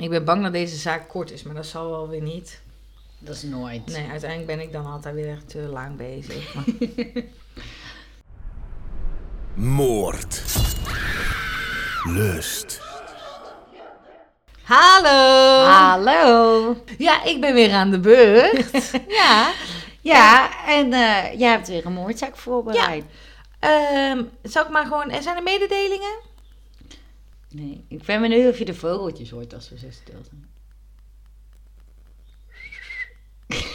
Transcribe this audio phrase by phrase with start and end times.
[0.00, 2.60] Ik ben bang dat deze zaak kort is, maar dat zal wel weer niet.
[3.18, 3.86] Dat is nooit.
[3.86, 6.54] Nee, uiteindelijk ben ik dan altijd weer te lang bezig.
[9.54, 10.42] Moord.
[12.04, 12.80] Lust.
[14.62, 15.64] Hallo!
[15.64, 16.76] Hallo.
[16.98, 18.90] Ja, ik ben weer aan de beurt.
[19.20, 19.52] ja.
[20.00, 23.04] Ja, en eh, jij hebt weer een moordzaak voorbereid.
[23.58, 25.10] Ehm, zal ik maar gewoon...
[25.10, 26.18] Er zijn er mededelingen?
[27.50, 30.48] Nee, ik ben benieuwd of je de vogeltjes hoort als we zo stil zijn.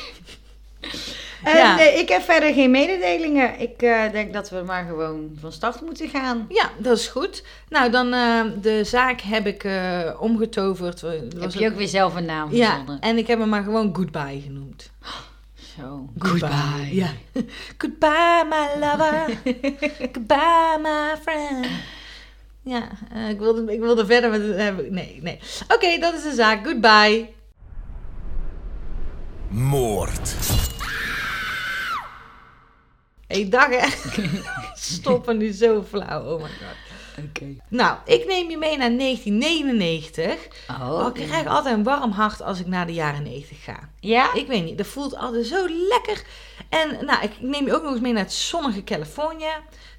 [1.44, 1.76] Eh, Ja.
[1.76, 3.59] nee, ik heb verder geen mededelingen.
[3.59, 6.46] Ik eh, denk dat we maar gewoon van start moeten gaan.
[6.49, 7.44] Ja, dat is goed.
[7.70, 11.02] Nou, dan eh, de zaak heb ik eh, omgetoverd.
[11.02, 12.99] Was heb je ook weer zelf een naam Ja, verzonnen?
[12.99, 14.91] en ik heb hem maar gewoon Goodbye genoemd.
[15.77, 16.10] Zo.
[16.91, 17.10] Ja.
[17.77, 19.40] Goodbye, my lover.
[20.13, 21.66] Goodbye, my friend.
[22.66, 24.94] Ja, eh, ik, wilde, ik wilde verder met het hebben.
[24.94, 25.40] Nee, nee.
[25.74, 26.66] Oké, dat is de zaak.
[26.66, 27.30] Goodbye.
[29.48, 30.35] Moord.
[33.27, 33.88] Hey, dag hè.
[34.76, 36.24] Stoppen nu zo flauw.
[36.24, 37.26] Oh my god.
[37.26, 37.55] Oké.
[37.70, 40.48] Nou, ik neem je mee naar 1999.
[40.70, 43.90] Oh, Oh, ik krijg altijd een warm hart als ik naar de jaren 90 ga.
[44.00, 44.34] Ja?
[44.34, 46.24] Ik weet niet, dat voelt altijd zo lekker.
[46.70, 49.54] En nou, ik neem je ook nog eens mee naar het zonnige Californië.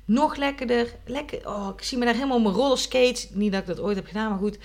[0.06, 0.86] Nog lekkerder.
[1.04, 1.38] Lekker.
[1.48, 3.28] Oh, ik zie me daar helemaal op mijn rollerskates.
[3.30, 4.58] Niet dat ik dat ooit heb gedaan, maar goed.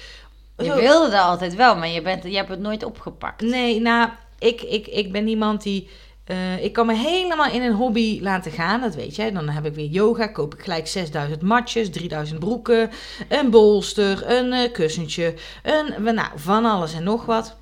[0.57, 3.41] Je wilde dat altijd wel, maar je, bent, je hebt het nooit opgepakt.
[3.41, 5.89] Nee, nou, ik, ik, ik ben iemand die...
[6.25, 9.31] eh, ik kan me helemaal in een hobby laten gaan, dat weet je.
[9.31, 12.89] Dan heb ik weer yoga, koop ik gelijk 6000 matjes, 3000 broeken,
[13.29, 17.55] een bolster, een eh, kussentje, een, nou, van alles en nog wat.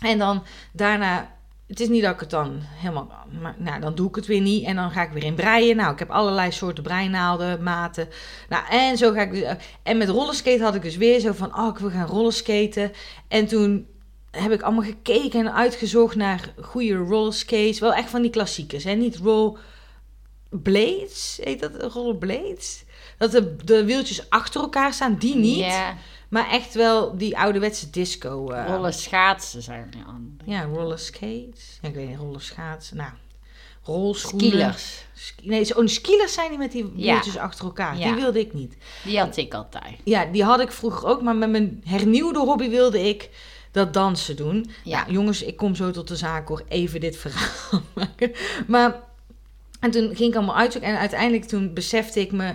[0.00, 1.33] En dan daarna,
[1.66, 3.08] het is niet dat ik het dan helemaal,
[3.40, 4.64] maar nou, dan doe ik het weer niet.
[4.64, 5.76] En dan ga ik weer in breien.
[5.76, 8.08] Nou, ik heb allerlei soorten breinaalden, maten.
[8.48, 11.58] Nou, en zo ga ik dus, en met rollerskate had ik dus weer zo van,
[11.58, 12.92] oh, ik wil gaan rollerskaten.
[13.28, 13.86] En toen
[14.30, 17.78] heb ik allemaal gekeken en uitgezocht naar goede rollerskates.
[17.78, 18.92] Wel echt van die klassiekers, hè?
[18.92, 21.92] Niet rollerblades, heet dat?
[21.92, 22.84] Rollerblades?
[23.18, 25.74] Dat de, de wieltjes achter elkaar staan, die niet.
[26.28, 28.48] Maar echt wel die ouderwetse disco.
[28.50, 30.36] eh, rollen schaatsen zijn er aan.
[30.44, 31.78] Ja, rollerskates.
[31.82, 32.96] Ja, ik weet niet, rollerschaatsen.
[32.96, 33.10] Nou,
[33.82, 34.48] rolschoenen.
[34.48, 35.04] Skilers.
[35.14, 37.12] Ski- Nee, zo'n skilers zijn die met die Ja.
[37.12, 37.98] wieltjes achter elkaar.
[37.98, 38.04] Ja.
[38.04, 38.76] Die wilde ik niet.
[39.04, 39.94] Die had ik altijd.
[40.04, 43.30] Ja, die had ik vroeger ook, maar met mijn hernieuwde hobby wilde ik
[43.70, 44.70] dat dansen doen.
[44.84, 45.00] Ja.
[45.00, 46.62] Nou, jongens, ik kom zo tot de zaak hoor.
[46.68, 48.32] Even dit verhaal maken.
[48.66, 49.00] Maar,
[49.80, 52.54] en toen ging ik allemaal uitzoeken en uiteindelijk toen besefte ik me,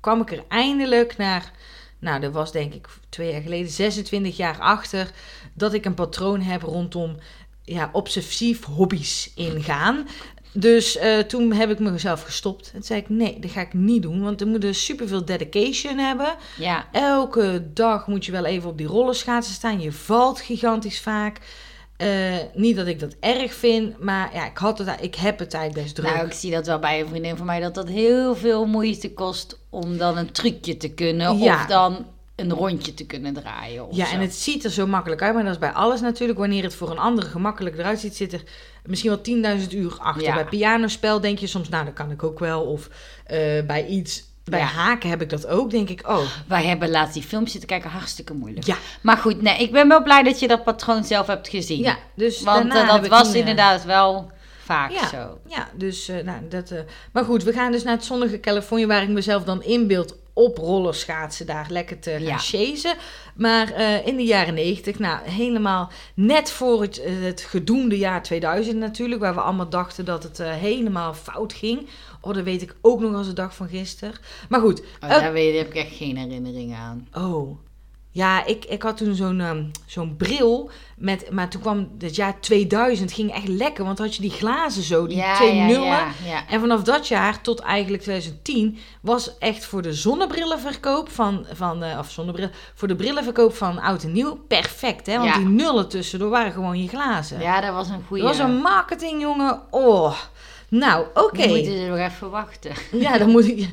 [0.00, 1.52] kwam ik er eindelijk naar,
[1.98, 5.10] nou dat was denk ik twee jaar geleden, 26 jaar achter,
[5.54, 7.16] dat ik een patroon heb rondom
[7.62, 10.06] ja, obsessief hobby's ingaan.
[10.52, 12.72] Dus eh, toen heb ik mezelf gestopt.
[12.74, 14.22] En zei ik, nee, dat ga ik niet doen.
[14.22, 16.36] Want er moet er superveel dedication hebben.
[16.58, 19.80] Ja, Elke dag moet je wel even op die rollerschaatsen staan.
[19.80, 21.38] Je valt gigantisch vaak.
[21.96, 25.54] Eh, niet dat ik dat erg vind, maar ja, ik, had het, ik heb het
[25.54, 26.14] eigenlijk best druk.
[26.14, 29.12] nou ik zie dat wel bij een vriendin van mij, dat dat heel veel moeite
[29.12, 31.38] kost om dan een trucje te kunnen.
[31.38, 31.54] Ja.
[31.54, 32.06] Of dan
[32.36, 33.86] een rondje te kunnen draaien.
[33.90, 34.14] Ja, zo.
[34.14, 36.38] en het ziet er zo makkelijk uit, maar dat is bij alles natuurlijk.
[36.38, 38.42] Wanneer het voor een andere gemakkelijk eruit ziet, zit er
[38.84, 39.10] misschien
[39.42, 40.22] wel 10.000 uur achter.
[40.22, 40.34] Ja.
[40.34, 42.62] Bij pianospel denk je soms, nou, dat kan ik ook wel.
[42.62, 42.88] Of
[43.26, 44.64] eh, bij iets, bij Ja.
[44.66, 47.90] haken heb ik dat ook, denk ik, oh, Wij hebben laatst die filmpjes zitten kijken,
[47.90, 48.66] hartstikke moeilijk.
[48.66, 48.76] ja.
[49.00, 51.80] Maar goed, nee, ik ben wel blij dat je dat patroon zelf hebt gezien.
[51.82, 54.30] Ja, dus Want eh, dat was meer- inderdaad wel
[54.64, 55.08] vaak Ja.
[55.08, 55.38] zo.
[55.46, 56.70] Ja, dus eh, nou, dat.
[56.70, 56.78] eh,
[57.12, 60.56] maar goed, we gaan dus naar het zonnige Californië, waar ik mezelf dan inbeeld op
[60.58, 62.36] rollerschaatsen daar lekker te gaan Ja.
[62.38, 62.94] chasen.
[63.36, 68.22] Maar eh, in de jaren 90, nou helemaal net voor het, eh, het gedoemde jaar
[68.22, 71.88] 2000 natuurlijk, waar we allemaal dachten dat het eh, helemaal fout ging.
[72.26, 74.14] Oh, dat weet ik ook nog als de dag van gisteren.
[74.48, 77.08] Maar goed, Oh, eh, daar weet, heb ik echt geen herinneringen aan.
[77.14, 77.58] Oh.
[78.16, 80.70] Ja, ik, ik had toen zo'n ehm, zo'n bril.
[80.96, 83.12] Met, maar toen kwam het jaar 2000.
[83.12, 83.84] Ging echt lekker.
[83.84, 85.06] Want had je die glazen zo.
[85.06, 86.04] Die ja, twee ja, nullen.
[86.24, 86.48] Ja.
[86.48, 91.98] En vanaf dat jaar tot eigenlijk 2010 was echt voor de zonnebrillenverkoop van, van eh,
[91.98, 95.06] of zonnebril, voor de brillenverkoop van oud en nieuw perfect.
[95.06, 95.18] Hè?
[95.18, 97.40] Want die nullen tussendoor waren gewoon je glazen.
[97.40, 98.22] ja, dat was een goede.
[98.22, 99.62] Dat was een marketing, jongen.
[99.70, 100.16] Oh.
[100.68, 101.38] Nou, oké.
[101.38, 102.72] Dan moeten ze nog even wachten.
[103.00, 103.68] Ja, dan moet ik.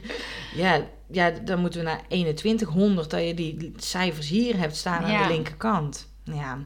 [0.55, 0.81] Ja,
[1.11, 5.27] ja, dan moeten we naar 2100 dat je die cijfers hier hebt staan aan Ja.
[5.27, 6.07] de linkerkant.
[6.23, 6.57] Ja,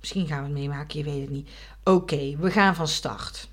[0.00, 1.50] misschien gaan we het meemaken, je weet het niet.
[1.84, 3.48] Oké, we gaan van start.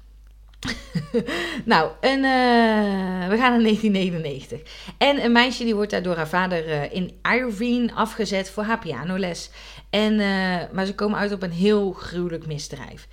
[1.65, 4.61] nou, een, eh, we gaan naar 1999.
[4.97, 8.79] En een meisje die wordt daar door haar vader eh, in Irvine afgezet voor haar
[8.79, 9.49] pianoles.
[9.91, 13.07] En, eh, maar ze komen uit op een heel gruwelijk misdrijf.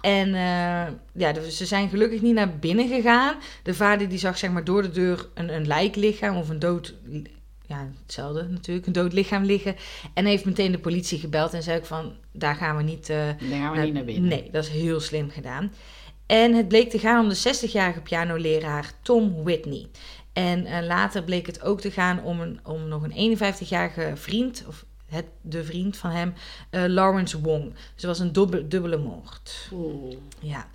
[0.00, 3.36] En eh, ja, dus ze zijn gelukkig niet naar binnen gegaan.
[3.62, 6.94] De vader die zag zeg maar door de deur een, een lijklichaam of een dood
[7.66, 9.76] ja, hetzelfde natuurlijk, een dood lichaam liggen.
[10.14, 13.08] En heeft meteen de politie gebeld en zei ook van, daar gaan we niet...
[13.08, 14.28] eh, Daar gaan we niet naar binnen.
[14.28, 15.72] Nee, dat is heel slim gedaan.
[16.26, 17.38] En het bleek te gaan om de
[17.68, 19.86] 60-jarige pianoleraar Tom Whitney.
[20.32, 24.84] En later bleek het ook te gaan om, een, om nog een 51-jarige vriend, of
[25.08, 26.34] het, de vriend van hem,
[26.70, 27.74] eh, Lawrence Wong.
[27.94, 29.68] Het was een dubbele, dubbele moord.
[29.72, 30.16] Oeh.
[30.40, 30.68] Ja.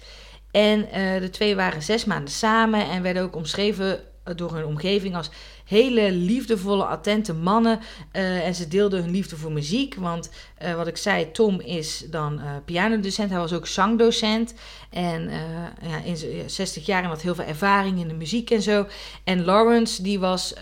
[0.51, 4.65] En eh, de twee waren zes maanden samen en werden ook omschreven eh, door hun
[4.65, 5.29] omgeving als
[5.65, 7.79] hele liefdevolle, attente mannen.
[8.11, 9.95] En ze deelden hun liefde voor muziek.
[9.95, 10.29] Want
[10.75, 13.29] wat ik zei, Tom is dan eh pianodocent.
[13.29, 14.53] Hij was ook zangdocent.
[14.89, 15.29] En
[15.81, 18.61] ja, in zijn ja, 60 jaar en had heel veel ervaring in de muziek en
[18.61, 18.87] zo.
[19.23, 20.53] En Lawrence, die was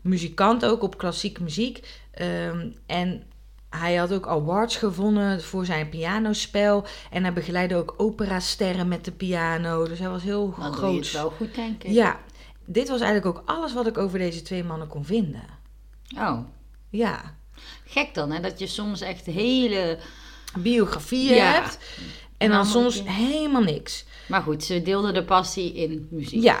[0.00, 1.80] muzikant ook op klassieke muziek.
[2.12, 3.22] Ehm, en
[3.70, 6.84] hij had ook awards gewonnen voor zijn pianospel.
[7.10, 9.84] En hij begeleidde ook operasterren met de piano.
[9.88, 11.12] Dus hij was heel Dan doe je het groot.
[11.22, 11.90] wel goed, denk ik.
[11.90, 12.20] Ja,
[12.66, 15.44] dit was eigenlijk ook alles wat ik over deze twee mannen kon vinden.
[16.16, 16.38] Oh,
[16.90, 17.36] Ja,
[17.84, 18.40] gek dan, hè?
[18.40, 19.98] Dat je soms echt hele...
[20.58, 21.52] biografieën Ja.
[21.52, 21.78] hebt.
[22.38, 24.04] En dan soms helemaal niks.
[24.28, 26.42] Maar goed, ze deelden de passie in muziek.
[26.42, 26.60] Ja,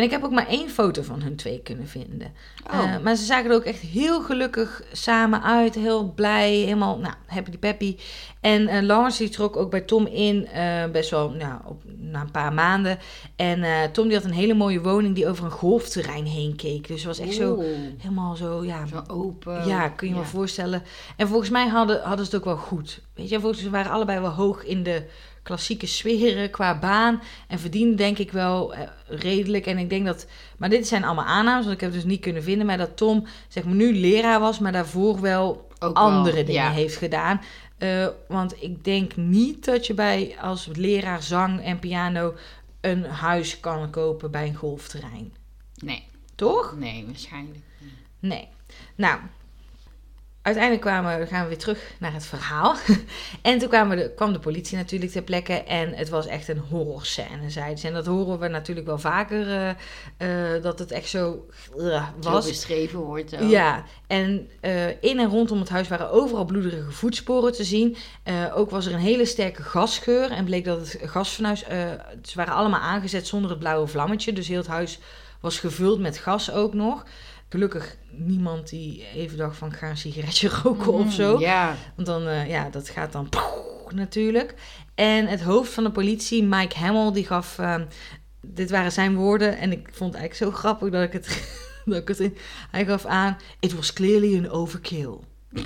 [0.00, 2.32] en ik heb ook maar één foto van hun twee kunnen vinden.
[2.72, 2.78] Oh.
[2.78, 5.74] Eh, maar ze zagen er ook echt heel gelukkig samen uit.
[5.74, 7.96] Heel blij, helemaal nou, happy peppy.
[8.40, 12.20] En eh Lawrence die trok ook bij Tom in, eh, best wel nou, op, na
[12.20, 12.98] een paar maanden.
[13.36, 16.88] En Tom die had een hele mooie woning die over een golfterrein heen keek.
[16.88, 17.62] Dus het was echt zo,
[17.98, 18.86] helemaal zo, ja...
[18.86, 19.66] Zo open.
[19.66, 20.20] Ja, kun je Ja.
[20.20, 20.82] me voorstellen.
[21.16, 23.00] En volgens mij hadden, hadden ze het ook wel goed.
[23.14, 25.02] Weet je, volgens mij waren allebei wel hoog in de
[25.42, 27.22] klassieke sferen qua baan.
[27.48, 29.66] En verdienden denk ik wel eh, redelijk.
[29.66, 30.26] En ik denk dat...
[30.56, 32.66] Maar dit zijn allemaal aannames, want ik heb het dus niet kunnen vinden.
[32.66, 36.62] Maar dat Tom, zeg maar, nu leraar was, maar daarvoor wel Ook andere wel, dingen
[36.62, 36.70] ja.
[36.70, 37.40] heeft gedaan.
[37.78, 42.34] Eh, want ik denk niet dat je bij als leraar zang en piano
[42.80, 45.32] een huis kan kopen bij een golfterrein.
[45.74, 46.04] Nee,
[46.34, 46.74] Toch?
[46.78, 47.58] nee, waarschijnlijk.
[48.18, 48.48] Nee.
[48.94, 49.20] Nou,
[50.58, 52.76] uiteindelijk kwamen, gaan we weer terug naar het verhaal.
[53.42, 55.52] en toen kwamen de, kwam de politie natuurlijk ter plekke.
[55.52, 57.86] En het was echt een horrorscène, zeiden ze.
[57.86, 59.70] En dat horen we natuurlijk wel vaker, eh,
[60.54, 61.46] eh, dat het echt zo
[61.78, 62.48] eh, Zo was.
[62.48, 63.50] beschreven wordt ook.
[63.50, 64.48] Ja, en
[65.00, 67.96] in en rondom het huis waren overal bloederige voetsporen te zien.
[68.54, 70.30] Ook was er een hele sterke gasgeur.
[70.30, 71.64] En bleek dat het gasfornuis...
[71.64, 71.78] eh
[72.22, 74.32] ze waren allemaal aangezet zonder het blauwe vlammetje.
[74.32, 74.98] Dus heel het huis
[75.40, 77.04] was gevuld met gas ook nog.
[77.52, 79.68] Gelukkig niemand die even dacht van...
[79.68, 81.34] ik ga een sigaretje roken of zo.
[81.34, 83.28] Mm, Ja, Want dan, eh, ja, dat gaat dan
[83.94, 84.54] natuurlijk.
[84.94, 87.58] En het hoofd van de politie, Mike Hamill, die gaf...
[87.58, 87.84] ehm,
[88.40, 91.26] dit waren zijn woorden en ik vond het eigenlijk zo grappig dat ik het...
[91.84, 92.36] dat ik het in,
[92.70, 95.14] hij gaf aan, it was clearly an overkill.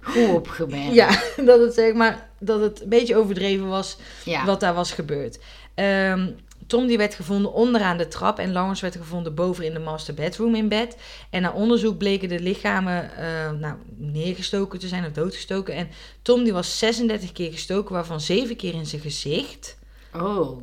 [0.00, 0.94] goed opgemerkt.
[0.94, 4.44] Ja, dat het zeg maar, dat het een beetje overdreven was Ja.
[4.44, 5.38] wat daar was gebeurd.
[5.74, 6.30] Ehm,
[6.66, 10.14] Tom die werd gevonden onderaan de trap en Lawrence werd gevonden boven in de master
[10.14, 10.96] bedroom in bed.
[11.30, 15.74] En na onderzoek bleken de lichamen eh, nou, neergestoken te zijn of doodgestoken.
[15.74, 15.88] En
[16.22, 19.78] Tom die was 36 keer gestoken, waarvan 7 keer in zijn gezicht.
[20.14, 20.62] Oh.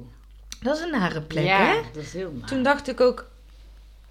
[0.62, 1.82] Dat is een nare plek, ja, hè?
[1.94, 2.48] dat is heel naar.
[2.48, 3.30] Toen dacht ik ook,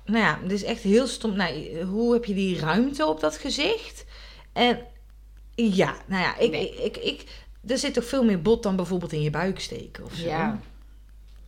[0.05, 1.37] nou ja, dit is echt heel stom.
[1.37, 4.05] Nou, hoe heb je die ruimte op dat gezicht?
[4.53, 4.79] En
[5.55, 6.75] ja, nou ja, ik, Nee.
[6.75, 7.25] ik, ik, ik,
[7.67, 10.27] er zit toch veel meer bot dan bijvoorbeeld in je buik steken of zo.
[10.27, 10.61] Ja,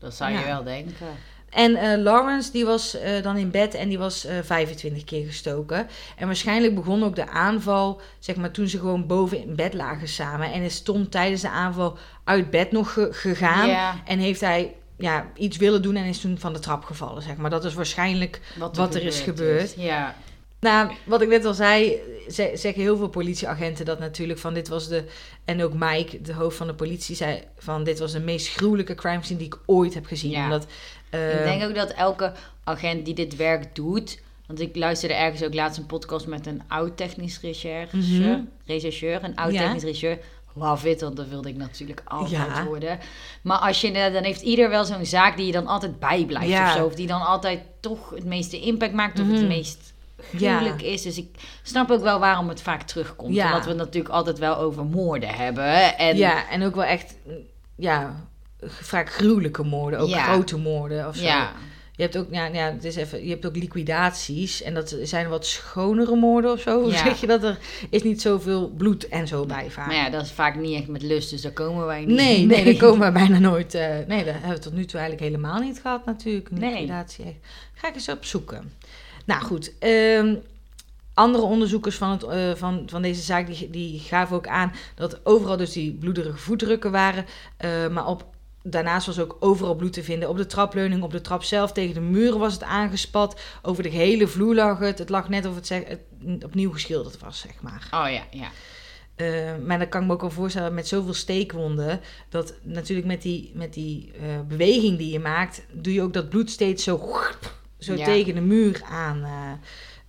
[0.05, 1.07] dat zou je wel denken.
[1.51, 5.27] En eh, Lawrence, die was eh, dan in bed en die was eh 25 keer
[5.27, 5.87] gestoken.
[6.17, 10.09] En waarschijnlijk begon ook de aanval, zeg maar, toen ze gewoon boven in bed lagen
[10.09, 10.53] samen.
[10.53, 13.69] En is Tom tijdens de aanval uit bed nog ge- gegaan.
[13.69, 13.95] Ja.
[14.05, 17.37] En heeft hij ja, iets willen doen en is toen van de trap gevallen, zeg
[17.37, 17.51] maar.
[17.51, 18.41] Dat is waarschijnlijk
[18.77, 19.75] Wat er is gebeurd.
[19.77, 20.15] Ja.
[20.61, 21.99] Nou, wat ik net al zei,
[22.31, 25.05] ze- zeggen heel veel politieagenten dat natuurlijk van dit was de...
[25.45, 28.95] En ook Mike, de hoofd van de politie, zei van dit was de meest gruwelijke
[28.95, 30.31] crime scene die ik ooit heb gezien.
[30.31, 30.45] Ja.
[30.45, 30.67] Omdat,
[31.11, 32.33] eh, Ik denk ook dat elke
[32.65, 34.23] agent die dit werk doet...
[34.47, 38.41] Want ik luisterde ergens ook laatst een podcast met een oud technisch recherche, Mhm.
[38.67, 39.25] rechercheur.
[39.25, 39.61] Een oud Ja.
[39.63, 40.21] technisch recherche.
[40.55, 42.65] Love it, want dat wilde ik natuurlijk altijd Ja.
[42.65, 42.99] worden.
[43.43, 46.67] Maar als je, dan heeft ieder wel zo'n zaak die je dan altijd bijblijft Ja.
[46.71, 46.85] of zo.
[46.85, 49.35] Of die dan altijd toch het meeste impact maakt of Mhm.
[49.35, 49.94] het meest
[50.37, 51.03] gruwelijk is.
[51.03, 51.27] Dus ik
[51.63, 53.35] snap ook wel waarom het vaak terugkomt.
[53.35, 53.47] Ja.
[53.47, 55.99] Omdat we het natuurlijk altijd wel over moorden hebben.
[55.99, 57.15] En ja, en ook wel echt,
[57.77, 58.27] ja,
[58.67, 60.23] vaak gruwelijke moorden, ook Ja.
[60.23, 61.23] grote moorden of zo.
[61.25, 61.53] ja.
[61.97, 65.29] Je hebt ook, ja, ja, het is even, je hebt ook liquidaties en dat zijn
[65.29, 66.81] wat schonere moorden of zo.
[66.83, 66.97] Hoe Ja.
[67.05, 67.43] zeg je dat?
[67.43, 67.59] Er
[67.91, 69.87] is niet zoveel bloed en zo bij vaak.
[69.87, 72.17] Maar ja, dat is vaak niet echt met lust, dus daar komen wij niet.
[72.17, 73.75] Nee, nee, daar komen we bijna nooit.
[73.75, 76.49] eh, nee, dat hebben we tot nu toe eigenlijk helemaal niet gehad, natuurlijk.
[76.51, 76.71] Een Nee.
[76.73, 77.25] liquidatie.
[77.25, 77.35] echt.
[77.75, 78.73] Ga ik eens opzoeken.
[79.25, 79.79] Nou goed.
[79.79, 80.35] ehm,
[81.15, 85.27] andere onderzoekers van, het, eh, van, van deze zaak die, die gaven ook aan dat
[85.27, 87.27] overal dus die bloederige voetdrukken waren.
[87.57, 90.29] eh, maar op daarnaast was ook overal bloed te vinden.
[90.29, 93.41] Op de trapleuning, op de trap zelf, tegen de muren was het aangespat.
[93.63, 94.99] Over de gehele vloer lag het.
[94.99, 97.89] Het lag net of het, zeg, het opnieuw geschilderd was, zeg maar.
[97.91, 98.51] Oh ja, ja.
[99.17, 102.01] Uh, maar dan kan ik me ook wel voorstellen met zoveel steekwonden.
[102.29, 104.13] Dat natuurlijk met die, met die
[104.49, 106.97] beweging die je maakt, doe je ook dat bloed steeds zo,
[107.85, 108.05] zo Ja.
[108.05, 109.25] tegen de muur aan.
[109.25, 109.53] eh,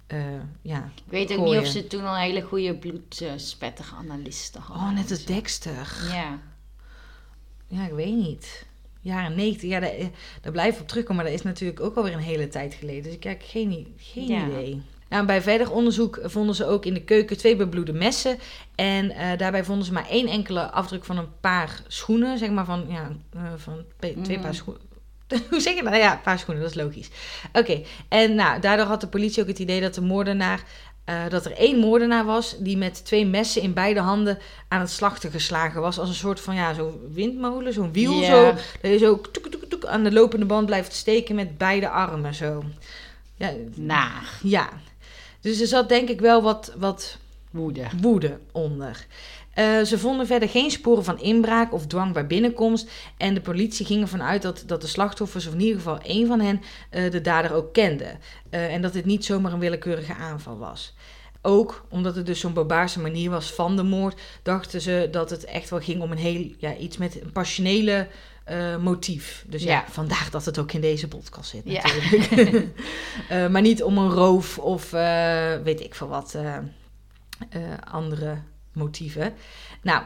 [0.07, 1.53] eh, ja, Ik weet ook gooien.
[1.57, 4.87] niet of ze toen al hele goede bloedspettige analisten hadden.
[4.87, 5.97] Oh, net als Dexter.
[6.13, 6.39] Ja.
[7.67, 8.65] Ja, ik weet niet.
[9.01, 10.05] Jaren 90, ja, daar, eh,
[10.41, 11.23] daar blijf ik op terugkomen.
[11.23, 13.03] Maar dat is natuurlijk ook alweer een hele tijd geleden.
[13.03, 14.45] Dus ik heb geen, geen Ja.
[14.47, 14.81] idee.
[15.09, 18.37] Nou, bij verder onderzoek vonden ze ook in de keuken twee bebloede messen.
[18.75, 22.37] En eh, daarbij vonden ze maar één enkele afdruk van een paar schoenen.
[22.37, 24.41] Zeg maar van, ja, eh, van twee Mhm.
[24.41, 24.81] paar schoenen.
[25.49, 25.95] Hoe zeg je dat?
[25.95, 27.09] Ja, een paar schoenen, dat is logisch.
[27.53, 30.63] Oké, en nou, daardoor had de politie ook het idee dat de moordenaar...
[31.05, 34.89] eh, dat er één moordenaar was die met twee messen in beide handen aan het
[34.89, 35.99] slachten geslagen was.
[35.99, 38.25] Als een soort van, ja, zo'n windmolen, zo'n wiel Ja.
[38.25, 38.43] zo.
[38.81, 42.33] Dat je zo toek, toek, toek, aan de lopende band blijft steken met beide armen
[42.33, 42.63] zo.
[43.35, 44.29] Ja, Naar.
[44.43, 44.69] ja.
[45.41, 47.17] Dus er zat denk ik wel wat, wat
[47.49, 47.83] Woede.
[48.01, 49.05] woede onder.
[49.55, 52.89] Eh, ze vonden verder geen sporen van inbraak of dwang bij binnenkomst.
[53.17, 56.27] En de politie ging ervan uit dat, dat de slachtoffers, of in ieder geval één
[56.27, 58.17] van hen, eh, de dader ook kende.
[58.49, 60.93] Eh, en dat dit niet zomaar een willekeurige aanval was.
[61.41, 65.45] Ook omdat het dus zo'n barbaarse manier was van de moord, dachten ze dat het
[65.45, 68.07] echt wel ging om een heel, ja, iets met een passionele
[68.79, 69.45] motief.
[69.47, 69.71] Dus ja.
[69.71, 69.85] Ja.
[69.89, 71.81] vandaar dat het ook in deze podcast zit Ja.
[71.83, 72.67] natuurlijk.
[73.29, 74.89] Eh, maar niet om een roof of
[75.63, 76.37] weet ik veel wat
[77.91, 78.37] andere
[78.75, 79.33] motieven.
[79.81, 80.01] Nou,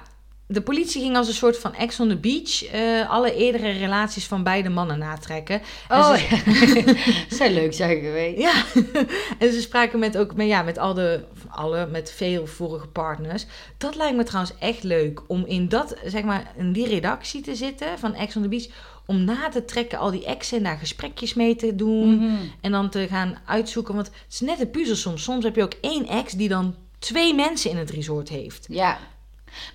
[0.47, 4.25] de politie ging als een soort van ex on the beach eh, alle eerdere relaties
[4.27, 5.61] van beide mannen natrekken.
[5.87, 6.95] En Oh, ze-
[7.29, 7.35] ja.
[7.37, 8.37] zou leuk zijn geweest.
[8.39, 8.53] ja,
[9.39, 13.45] en ze spraken met ook met, ja, met al de, alle, met veel vorige partners.
[13.77, 17.55] Dat lijkt me trouwens echt leuk om in dat, zeg maar, in die redactie te
[17.55, 18.67] zitten van Ex on the Beach.
[19.05, 22.15] Om na te trekken al die exen en daar gesprekjes mee te doen.
[22.15, 22.35] Mhm.
[22.61, 23.93] En dan te gaan uitzoeken.
[23.95, 25.23] Want het is net een puzzel soms.
[25.23, 28.65] Soms heb je ook één ex die dan twee mensen in het resort heeft.
[28.69, 28.97] Ja.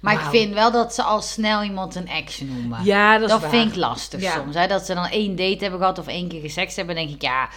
[0.00, 2.84] Maar ik vind wel dat ze al snel iemand een ex noemen.
[2.84, 4.32] Ja, dat, dat vind ik lastig Ja.
[4.34, 4.54] soms.
[4.54, 4.66] Hè?
[4.66, 7.48] Dat ze dan één date hebben gehad of één keer gesext hebben, denk ik ja.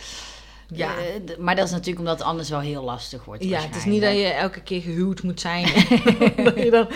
[0.74, 0.98] Ja.
[0.98, 3.44] eh, maar dat is natuurlijk omdat het anders wel heel lastig wordt.
[3.44, 5.64] Ja, het is niet dat je elke keer gehuwd moet zijn.
[6.44, 6.88] dat je dan...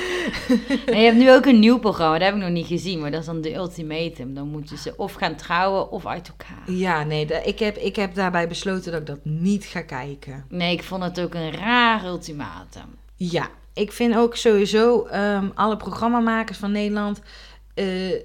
[0.85, 3.11] En je hebt nu ook een nieuw programma, dat heb ik nog niet gezien, maar
[3.11, 4.33] dat is dan de ultimatum.
[4.33, 6.71] Dan moeten ze of gaan trouwen of uit elkaar.
[6.75, 10.45] Ja, nee, ik heb, ik heb daarbij besloten dat ik dat niet ga kijken.
[10.49, 12.95] Nee, ik vond het ook een raar ultimatum.
[13.15, 17.21] Ja, ik vind ook sowieso ehm, alle programmamakers van Nederland.
[17.73, 18.19] Eh, eh,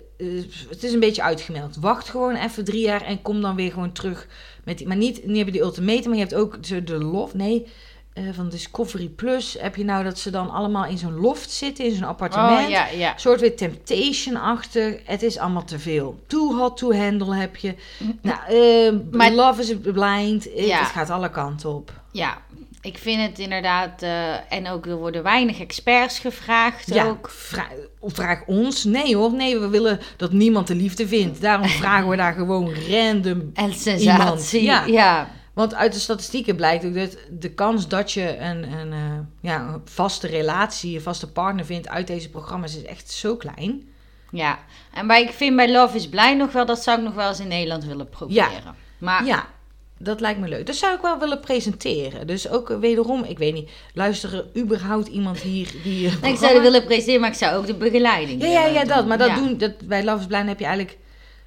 [0.68, 1.76] het is een beetje uitgemeld.
[1.76, 4.26] Wacht gewoon even drie jaar en kom dan weer gewoon terug.
[4.64, 7.34] Met die, maar niet, niet heb je die ultimatum, maar je hebt ook de loft.
[7.34, 7.66] Nee,
[8.12, 11.84] eh, van Discovery Plus heb je nou dat ze dan allemaal in zo'n loft zitten,
[11.84, 12.64] in zo'n appartement.
[12.64, 13.12] Oh ja, ja.
[13.16, 15.00] Soort weer Temptation-achtig.
[15.04, 16.18] Het is allemaal te veel.
[16.26, 17.74] Too hot to handle heb je.
[18.22, 20.48] Nou, eh, Maar- Love is Blind.
[20.54, 20.78] Ja.
[20.78, 21.92] Het gaat alle kanten op.
[22.12, 22.38] Ja,
[22.86, 24.02] ik vind het inderdaad.
[24.02, 26.94] eh, en ook er worden weinig experts gevraagd.
[26.94, 27.30] Ja, ook.
[27.30, 27.70] vra-
[28.02, 28.84] vraag ons.
[28.84, 31.40] Nee hoor, nee, we willen dat niemand de liefde vindt.
[31.40, 33.50] Daarom vragen we daar gewoon random.
[33.54, 34.10] En sensatie.
[34.10, 34.84] Iemand, ja.
[34.84, 35.28] ja.
[35.52, 38.98] Want uit de statistieken blijkt ook dat de kans dat je een, een, eh,
[39.40, 43.82] ja, een vaste relatie, een vaste partner vindt uit deze programma's is echt zo klein.
[44.30, 44.58] Ja,
[44.92, 47.28] en bij, ik vind bij Love is Blij nog wel, dat zou ik nog wel
[47.28, 48.74] eens in Nederland willen proberen.
[48.98, 49.46] Maar Ja,
[49.98, 50.66] dat lijkt me leuk.
[50.66, 52.26] Dat zou ik wel willen presenteren.
[52.26, 56.06] Dus ook eh, wederom, ik weet niet, luistert er überhaupt iemand hier die...
[56.08, 58.84] eh, Nee, ik zou willen presenteren, maar ik zou ook de begeleiding Ja, ja, ja,
[58.84, 58.98] dat.
[58.98, 59.08] doen.
[59.08, 59.34] Maar dat Ja.
[59.36, 60.98] doen, dat, bij Love is Blind heb je eigenlijk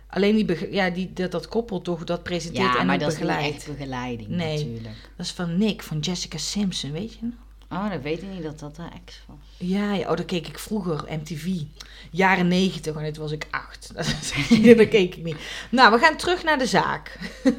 [0.09, 3.17] alleen die, ja, die, dat, dat koppel toch, dat presenteert Ja, en maar dat is
[3.17, 3.55] niet begeleidt.
[3.55, 4.57] echt begeleiding Nee.
[4.57, 4.95] natuurlijk.
[5.17, 7.33] Dat is van Nick, van Jessica Simpson, weet je nog?
[7.71, 9.37] Oh, dan weet ik niet dat dat de ex was.
[9.57, 11.47] Ja, ja, oh, dat keek ik vroeger, MTV.
[12.11, 13.91] Jaren negentig, en toen was ik acht.
[14.77, 15.35] dat keek ik niet.
[15.71, 17.17] Nou, we gaan terug naar de zaak.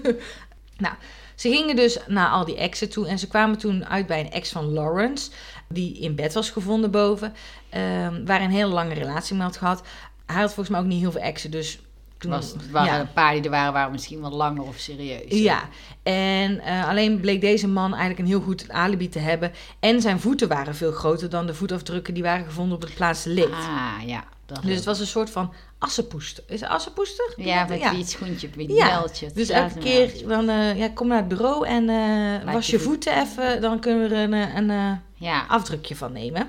[0.81, 0.95] nou,
[1.35, 4.31] ze gingen dus naar al die exen toe en ze kwamen toen uit bij een
[4.31, 5.31] ex van Lawrence,
[5.69, 7.35] die in bed was gevonden boven,
[7.69, 9.83] ehm, waar een hele lange relatie mee had gehad.
[10.27, 11.81] Hij had volgens mij ook niet heel veel exen, dus
[12.21, 13.01] toen Was, het waren ja.
[13.01, 15.23] een paar die er waren, waren misschien wel langer of serieus.
[15.29, 15.69] Ja,
[16.03, 19.53] en eh, alleen bleek deze man eigenlijk een heel goed alibi te hebben.
[19.79, 23.53] En zijn voeten waren veel groter dan de voetafdrukken die waren gevonden op het plaatsdelict.
[23.53, 24.25] Ah, ja.
[24.47, 26.45] Dat Dus het was een soort van assenpoester.
[26.47, 27.33] Is assenpoester?
[27.37, 27.91] Ja, met ja.
[27.91, 29.27] wie het schoentje, wie het Ja, meldje.
[29.27, 32.73] het Dus elke keer dan, eh, ja, kom naar het bureau en eh, was je
[32.73, 32.89] je voet.
[32.93, 36.49] voeten even, dan kunnen we er een, eh, een Ja, afdrukje van nemen.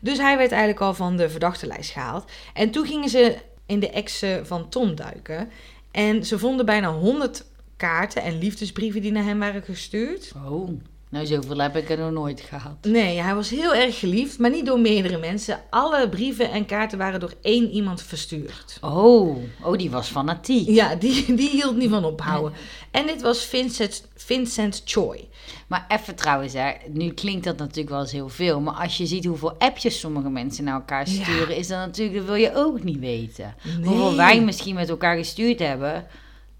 [0.00, 2.30] Dus hij werd eigenlijk al van de verdachtenlijst gehaald.
[2.54, 3.36] En toen gingen ze
[3.66, 5.50] in de exen van Tom duiken.
[5.90, 7.44] En ze vonden bijna 100
[7.76, 10.32] kaarten en liefdesbrieven die naar hem waren gestuurd.
[10.46, 10.70] oh.
[11.12, 12.76] Nou, zoveel heb ik er nog nooit gehad.
[12.82, 15.60] Nee, hij was heel erg geliefd, maar niet door meerdere mensen.
[15.70, 18.78] Alle brieven en kaarten waren door één iemand verstuurd.
[18.80, 20.68] Oh, oh die was fanatiek.
[20.68, 22.52] Ja, die, die hield niet van ophouden.
[22.90, 25.28] En dit was Vincent, Vincent Choi.
[25.68, 28.60] Maar even trouwens, hè, nu klinkt dat natuurlijk wel eens heel veel.
[28.60, 31.22] Maar als je ziet hoeveel appjes sommige mensen naar elkaar Ja.
[31.22, 33.54] sturen, is dat natuurlijk, dat wil je ook niet weten.
[33.62, 33.86] Nee.
[33.86, 36.06] Hoeveel wij misschien met elkaar gestuurd hebben,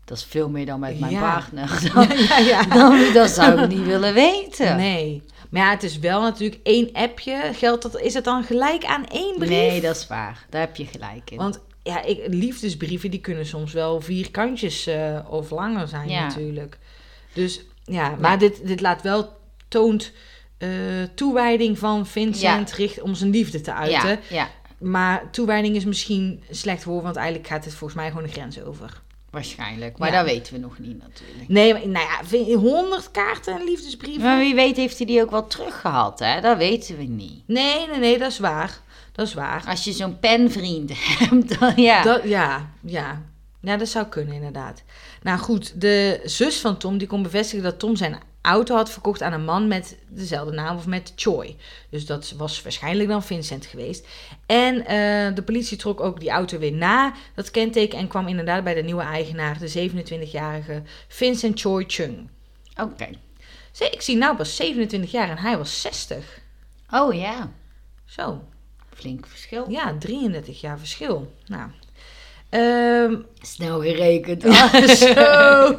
[0.05, 1.21] dat is veel meer dan met mijn Ja.
[1.33, 1.81] partner.
[1.95, 2.63] Dan, Ja, ja.
[2.63, 4.77] dan, dat zou ik niet willen weten.
[4.77, 5.23] Nee.
[5.51, 7.51] Maar ja, het is wel natuurlijk één appje.
[7.53, 9.49] Geldt dat, is het dan gelijk aan één brief?
[9.51, 10.47] Nee, dat is waar.
[10.51, 11.37] Daar heb je gelijk in.
[11.37, 16.27] Want ja, ik, liefdesbrieven die kunnen soms wel vier kantjes eh, of langer zijn Ja.
[16.27, 16.79] natuurlijk.
[17.33, 19.37] Dus ja, maar Dit, dit laat wel
[19.69, 20.13] toont
[20.59, 20.69] eh,
[21.15, 24.09] toewijding van Vincent richt, om zijn liefde te uiten.
[24.09, 28.09] ja, ja, Maar toewijding is misschien een slecht woord, want eigenlijk gaat het volgens mij
[28.09, 29.02] gewoon de grens over.
[29.33, 29.99] Waarschijnlijk.
[29.99, 30.17] Maar Ja.
[30.23, 31.49] dat weten we nog niet natuurlijk.
[31.49, 34.23] Nee, maar, nou ja, vind je 100 kaarten en liefdesbrieven?
[34.23, 36.41] Maar wie weet heeft hij die ook wel teruggehad, hè?
[36.41, 37.43] Dat weten we niet.
[37.47, 38.81] Nee, nee, nee, dat is waar.
[39.13, 39.65] Dat is waar.
[39.67, 42.03] Als je zo'n penvriend hebt, dan ja.
[42.03, 43.23] Dat, ja, ja.
[43.61, 44.83] Ja, dat zou kunnen inderdaad.
[45.23, 49.23] Nou goed, de zus van Tom die kon bevestigen dat Tom zijn auto had verkocht
[49.23, 51.57] aan een man met dezelfde naam of met Choi.
[51.91, 54.07] Dus dat was waarschijnlijk dan Vincent geweest.
[54.47, 58.65] En eh, de politie trok ook die auto weer na, dat kenteken, en kwam inderdaad
[58.65, 62.29] bij de nieuwe eigenaar, de 27-jarige Vincent Choi Chung.
[62.81, 63.09] Oké.
[63.73, 66.41] Zie, Ik zie nou pas 27 jaar en hij was 60.
[66.91, 67.51] Oh ja,
[68.05, 68.45] Zo,
[68.95, 69.65] flink verschil.
[69.71, 71.33] ja, 33 jaar verschil.
[71.47, 71.71] Nou,
[72.49, 74.43] ehm, Snel gerekend.
[74.97, 75.77] Zo.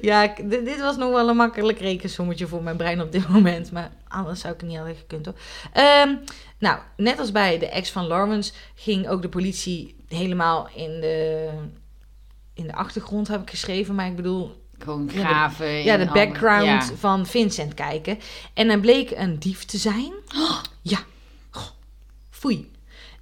[0.00, 3.72] ja, dit, dit was nog wel een makkelijk rekensommetje voor mijn brein op dit moment.
[3.72, 5.34] Maar anders zou ik het niet hadden gekund hoor.
[5.72, 6.14] Ehm,
[6.58, 11.48] nou, net als bij de ex van Lawrence ging ook de politie helemaal in de,
[12.54, 13.94] in de achtergrond, heb ik geschreven.
[13.94, 15.66] Maar ik bedoel, Gewoon Ja, de- graven.
[15.84, 16.94] ja, de background Ja.
[16.98, 18.18] van Vincent kijken.
[18.54, 20.12] En hij bleek een dief te zijn.
[20.82, 20.98] Ja,
[21.50, 21.66] Goh,
[22.30, 22.70] foei.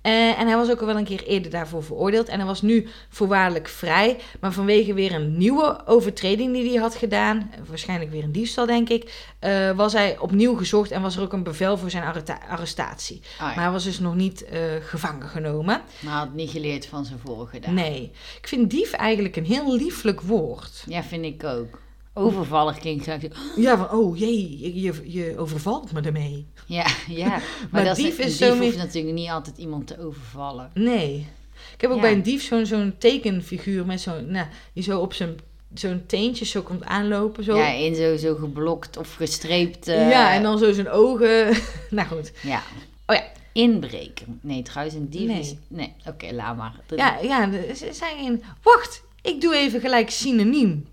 [0.03, 2.29] Eh, en hij was ook al wel een keer eerder daarvoor veroordeeld.
[2.29, 4.19] En hij was nu voorwaardelijk vrij.
[4.41, 8.67] Maar vanwege weer een nieuwe overtreding die hij had gedaan, eh, waarschijnlijk weer een diefstal
[8.67, 12.05] denk ik, eh, was hij opnieuw gezocht en was er ook een bevel voor zijn
[12.49, 13.21] arrestatie.
[13.39, 13.45] Ja.
[13.45, 14.45] Maar hij was dus nog niet
[14.81, 15.83] gevangen genomen.
[16.01, 17.75] Maar hij had niet geleerd van zijn vorige dagen.
[17.75, 18.11] Nee.
[18.41, 20.85] Ik vind dief eigenlijk een heel lieflijk woord.
[20.87, 21.79] Ja, vind ik ook.
[22.15, 23.17] Overvallig klinkt zo-
[23.57, 26.47] Ja, van oh jee, je, je, je overvalt me ermee.
[26.67, 27.29] Ja, ja.
[27.29, 30.71] Maar, Maar dat dief is, een dief zo hoeft natuurlijk niet altijd iemand te overvallen.
[30.75, 31.27] Nee.
[31.75, 32.03] Ik heb ook Ja.
[32.03, 35.37] bij een dief zo'n zo'n tekenfiguur met zo'n, nou, die zo op zijn
[35.75, 37.45] zo'n teentje zo komt aanlopen.
[37.45, 37.57] Zo.
[37.57, 39.89] Ja, in zo, zo geblokt of gestreept.
[39.89, 41.57] eh, ja, en dan zo zijn ogen.
[41.91, 42.33] nou goed.
[42.43, 42.63] Ja.
[43.07, 43.25] Oh ja.
[43.53, 44.39] Inbreken.
[44.43, 45.41] Nee, trouwens, een dief Nee.
[45.41, 45.55] is...
[45.69, 46.75] Nee, oké, laat maar.
[46.97, 48.43] Ja, ja, er z- zijn geen...
[48.63, 50.87] Wacht, ik doe even gelijk synoniem.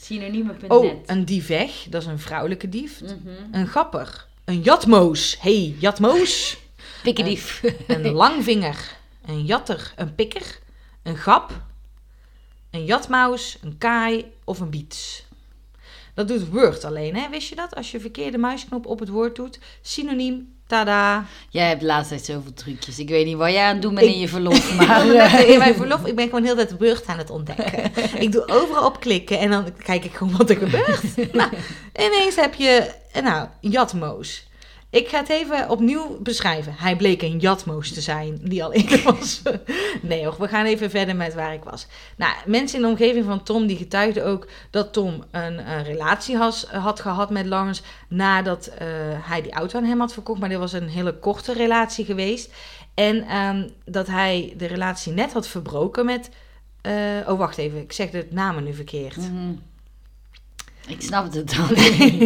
[0.00, 0.70] Synoniemen.net.
[0.70, 3.00] Oh, een diefeg, dat is een vrouwelijke dief.
[3.00, 3.14] Mhm.
[3.52, 4.26] Een gapper.
[4.44, 5.36] Een jatmoos.
[5.40, 6.58] hey, jatmoos.
[7.02, 7.62] Pikkendief.
[7.86, 8.96] Een langvinger.
[9.26, 9.92] Een jatter.
[9.96, 10.58] Een pikker.
[11.02, 11.62] Een gap.
[12.70, 13.58] Een jatmaus.
[13.62, 15.24] Een kaai of een biets.
[16.14, 17.28] Dat doet Word alleen, hè?
[17.28, 17.74] Wist je dat?
[17.74, 19.58] Als je verkeerde muisknop op het woord doet.
[19.80, 20.59] Synoniem.
[20.70, 21.24] Tada.
[21.48, 22.98] Jij hebt de laatste tijd zoveel trucjes.
[22.98, 25.06] Ik weet niet wat jij aan het doen bent Ik- in je verlof, maar...
[25.46, 27.90] in mijn verlof, ik ben gewoon heel de Word aan het ontdekken.
[28.24, 31.02] Ik doe overal op klikken en dan kijk ik gewoon wat er gebeurt.
[31.32, 31.50] Nou,
[31.96, 32.90] ineens heb je,
[33.22, 34.48] nou, jatmoos.
[34.90, 36.74] Ik ga het even opnieuw beschrijven.
[36.76, 39.42] Hij bleek een jatmoos te zijn, die al eerder was.
[40.02, 41.86] Nee hoor, we gaan even verder met waar ik was.
[42.16, 46.36] Nou, mensen in de omgeving van Tom die getuigden ook dat Tom een, een relatie
[46.70, 48.86] had gehad met Lawrence nadat eh,
[49.20, 50.40] hij die auto aan hem had verkocht.
[50.40, 52.52] Maar dit was een hele korte relatie geweest.
[52.94, 56.30] En ehm, dat hij de relatie net had verbroken met...
[56.80, 56.92] eh,
[57.26, 59.16] oh, wacht even, ik zeg de namen nu verkeerd.
[59.16, 59.52] Mhm.
[60.90, 61.68] Ik snap het dan.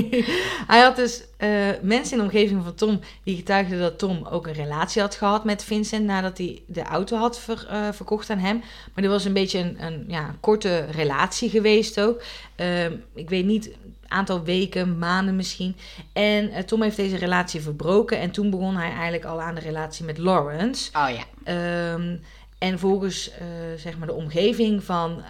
[0.73, 1.49] hij had dus eh,
[1.83, 5.45] mensen in de omgeving van Tom die getuigden dat Tom ook een relatie had gehad
[5.45, 8.59] met Vincent nadat hij de auto had ver- eh, verkocht aan hem.
[8.59, 12.23] Maar dit was een beetje een, een ja, korte relatie geweest ook.
[12.57, 13.71] Ehm, ik weet niet,
[14.09, 15.77] aantal weken, maanden misschien.
[16.13, 19.61] En eh, Tom heeft deze relatie verbroken en toen begon hij eigenlijk al aan de
[19.61, 20.91] relatie met Lawrence.
[20.97, 21.25] Oh ja.
[21.45, 22.17] Ehm,
[22.59, 23.31] en volgens
[23.77, 25.23] zeg maar de omgeving van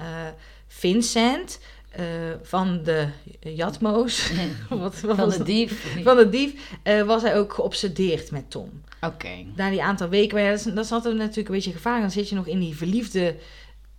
[0.67, 1.59] Vincent,
[1.97, 2.05] eh,
[2.43, 3.09] van de
[3.41, 4.33] Jatmo's,
[4.69, 6.03] wat, wat Van de dief.
[6.03, 8.83] van de dief, eh, was hij ook geobsedeerd met Tom.
[9.01, 9.45] Oké.
[9.57, 12.01] Na die aantal weken, maar ja, dat, is altijd natuurlijk een beetje gevaar.
[12.01, 13.37] Dan zit je nog in die verliefde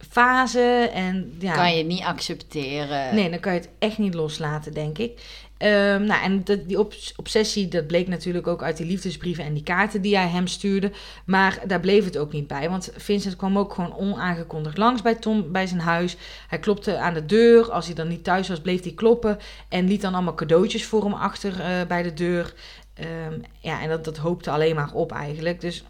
[0.10, 3.16] fase en ja, Kan je niet accepteren.
[3.16, 5.22] Nee, dan kan je het echt niet loslaten, denk ik.
[5.58, 9.54] Ehm, nou, en dat, die obs- obsessie, dat bleek natuurlijk ook uit die liefdesbrieven en
[9.54, 10.91] die kaarten die hij hem stuurde.
[11.26, 15.15] Maar daar bleef het ook niet bij, want Vincent kwam ook gewoon onaangekondigd langs bij
[15.15, 16.18] Tom bij zijn huis.
[16.48, 17.72] Hij klopte aan de deur.
[17.72, 19.38] Als hij dan niet thuis was, bleef hij kloppen.
[19.70, 22.54] En liet dan allemaal cadeautjes voor hem achter eh, bij de deur.
[22.94, 25.62] Ehm, ja, en dat, dat hoopte alleen maar op eigenlijk.
[25.62, 25.84] Dus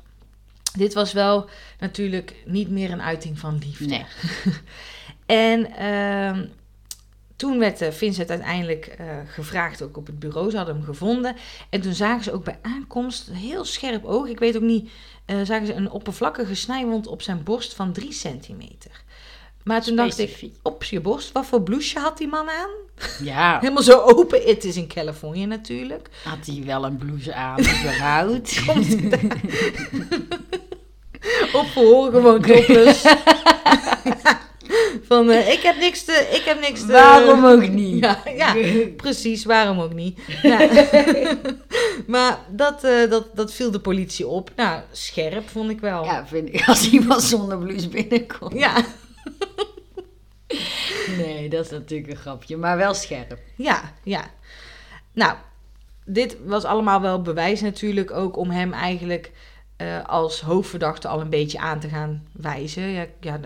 [0.78, 1.50] dit was wel
[1.80, 3.86] natuurlijk niet meer een uiting van liefde.
[3.86, 4.06] Nee.
[5.26, 6.46] En ehm,
[7.36, 10.50] toen werd eh, Vincent uiteindelijk eh, gevraagd, ook op het bureau.
[10.50, 11.36] Ze hadden hem gevonden.
[11.70, 14.90] En toen zagen ze ook bij aankomst, heel scherp oog, ik weet ook niet,
[15.26, 19.04] eh, zagen ze een oppervlakkige snijwond op zijn borst van 3 centimeter.
[19.64, 22.70] Maar toen dacht ik, op je borst, wat voor blouseje had die man aan?
[23.24, 24.42] Ja, Helemaal zo open.
[24.42, 26.10] Het is in Californië natuurlijk.
[26.24, 28.64] had hij wel een blouse aan, überhaupt.
[31.54, 33.04] Op verhoor gewoon topless.
[35.04, 36.30] Van, eh, ik heb niks te...
[36.32, 38.00] Ik heb niks te Waarom ook niet?
[38.00, 38.56] Ja, ja,
[38.98, 39.46] precies.
[39.46, 40.20] Waarom ook niet?
[40.42, 40.70] Ja.
[42.08, 44.52] maar dat, eh, dat, dat viel de politie op.
[44.56, 46.04] Nou, scherp vond ik wel.
[46.04, 48.54] Ja, vind ik, als iemand zonder blouse binnenkomt.
[48.54, 48.86] Ja,
[51.18, 53.40] Nee, dat is natuurlijk een grapje, maar wel scherp.
[53.56, 54.26] ja, ja.
[55.14, 55.36] Nou,
[56.06, 59.32] dit was allemaal wel bewijs natuurlijk ook om hem eigenlijk
[59.78, 62.84] eh, als hoofdverdachte al een beetje aan te gaan wijzen.
[62.84, 63.40] Ja, ja,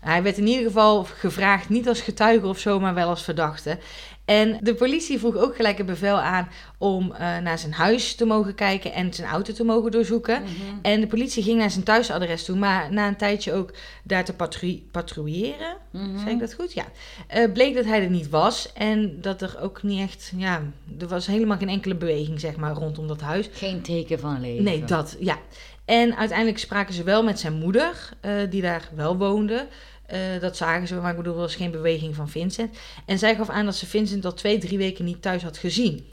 [0.00, 3.78] hij werd in ieder geval gevraagd, niet als getuige of zo, maar wel als verdachte.
[4.24, 8.24] En de politie vroeg ook gelijk een bevel aan om eh, naar zijn huis te
[8.24, 10.42] mogen kijken en zijn auto te mogen doorzoeken.
[10.82, 14.32] En de politie ging naar zijn thuisadres toe, maar na een tijdje ook daar te
[14.32, 15.76] patrou- patrouilleren.
[15.90, 16.18] Mhm.
[16.18, 16.72] Zeg ik dat goed?
[16.72, 16.84] Ja.
[17.26, 20.62] Eh, bleek dat hij er niet was en dat er ook niet echt, ja,
[21.00, 23.48] er was helemaal geen enkele beweging, zeg maar, rondom dat huis.
[23.52, 24.64] Geen teken van leven.
[24.64, 25.38] Nee, dat, ja.
[25.90, 29.66] En uiteindelijk spraken ze wel met zijn moeder, eh, die daar wel woonde.
[30.06, 32.78] Eh, dat zagen ze, maar ik bedoel, er was geen beweging van Vincent.
[33.06, 36.06] En zij gaf aan dat ze Vincent al twee, drie weken niet thuis had gezien.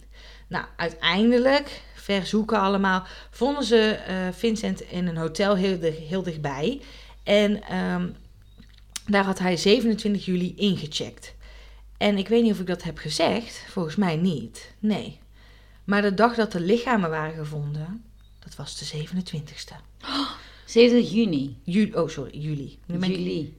[0.47, 6.81] Nou, uiteindelijk, verzoeken allemaal, vonden ze eh, Vincent in een hotel heel, heel dichtbij.
[7.23, 8.07] En ehm,
[9.05, 11.33] daar had hij 27 juli ingecheckt.
[11.97, 14.73] En ik weet niet of ik dat heb gezegd, volgens mij niet.
[14.79, 15.19] Nee.
[15.83, 18.06] Maar de dag dat de lichamen waren gevonden,
[18.57, 19.75] was de 27ste.
[20.65, 21.59] 7 juni.
[21.63, 22.79] Juli, oh, sorry, juli.
[22.85, 23.57] Juli.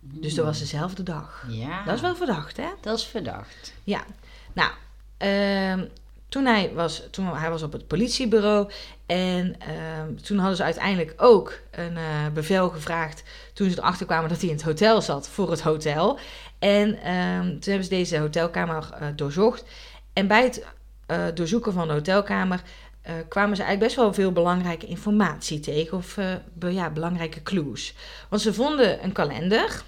[0.00, 1.46] Dus dat was dezelfde dag.
[1.48, 1.84] Ja.
[1.84, 2.68] Dat is wel verdacht, hè?
[2.80, 3.74] Dat is verdacht.
[3.84, 4.04] Ja.
[4.52, 4.70] Nou,
[5.16, 5.86] ehm,
[6.28, 8.70] toen hij was, toen hij was op het politiebureau
[9.06, 14.28] en ehm, toen hadden ze uiteindelijk ook een eh, bevel gevraagd toen ze erachter kwamen
[14.28, 16.18] dat hij in het hotel zat voor het hotel.
[16.58, 19.64] En ehm, toen hebben ze deze hotelkamer eh, doorzocht.
[20.12, 20.66] En bij het
[21.06, 22.62] eh, doorzoeken van de hotelkamer
[23.04, 25.96] eh, kwamen ze eigenlijk best wel veel belangrijke informatie tegen.
[25.96, 27.94] Of eh, be- ja, belangrijke clues.
[28.28, 29.82] Want ze vonden een kalender.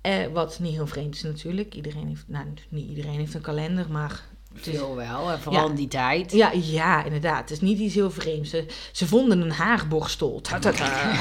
[0.00, 1.74] eh, wat niet heel vreemd is natuurlijk.
[1.74, 4.20] Iedereen heeft, nou niet iedereen heeft een kalender, maar...
[4.54, 5.68] Veel wel, en vooral Ja.
[5.70, 6.32] in die tijd.
[6.32, 7.40] ja, ja, inderdaad.
[7.40, 8.50] Het is niet iets heel vreemds.
[8.50, 10.40] Ze, ze vonden een haarborstel.
[10.40, 11.12] Ta, ta, ta.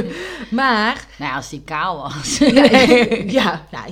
[0.50, 2.38] maar, Nou ja, als die kaal was.
[2.58, 2.64] ja,
[3.26, 3.84] ja, ja,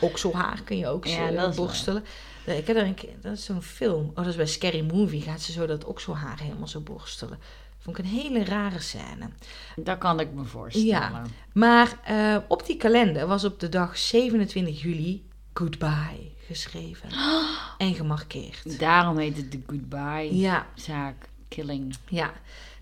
[0.00, 2.04] okselhaar kun je ook Ja, borstelen.
[2.44, 4.08] Ik heb er een keer, dat is zo'n film.
[4.08, 5.20] Oh, dat is bij Scary Movie.
[5.22, 7.38] Gaat ze zo dat okselhaar helemaal zo borstelen.
[7.78, 9.28] Vond ik een hele rare scène.
[9.76, 10.86] Dat kan ik me voorstellen.
[10.88, 11.22] Ja.
[11.52, 15.22] Maar eh, op die kalender was op de dag 27 juli
[15.54, 17.08] goodbye geschreven.
[17.78, 18.78] En gemarkeerd.
[18.78, 21.14] Daarom heet het de goodbye Ja, zaak
[21.48, 21.96] killing.
[22.08, 22.32] Ja,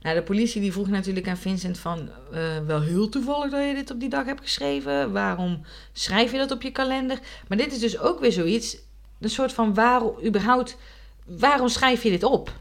[0.01, 2.11] nou de politie die vroeg natuurlijk aan Vincent van...
[2.33, 5.12] eh, wel heel toevallig dat je dit op die dag hebt geschreven.
[5.12, 5.61] Waarom
[5.92, 7.18] schrijf je dat op je kalender?
[7.49, 8.77] Maar dit is dus ook weer zoiets...
[9.20, 10.76] Een soort van waarom überhaupt...
[11.24, 12.52] Waarom schrijf je dit op?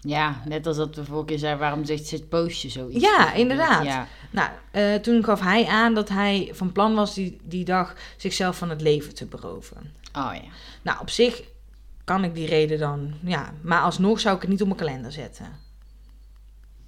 [0.00, 3.04] Ja, net als dat we vorige keer zeiden, waarom zegt ze het postje zoiets?
[3.04, 3.84] Ja, inderdaad.
[3.84, 4.06] Ja.
[4.30, 8.56] Nou, eh, toen gaf hij aan dat hij van plan was die, die dag zichzelf
[8.56, 9.94] van het leven te beroven.
[10.16, 10.50] Oh ja.
[10.82, 11.42] Nou, op zich
[12.04, 13.14] kan ik die reden dan...
[13.24, 15.46] Ja, maar alsnog zou ik het niet op mijn kalender zetten.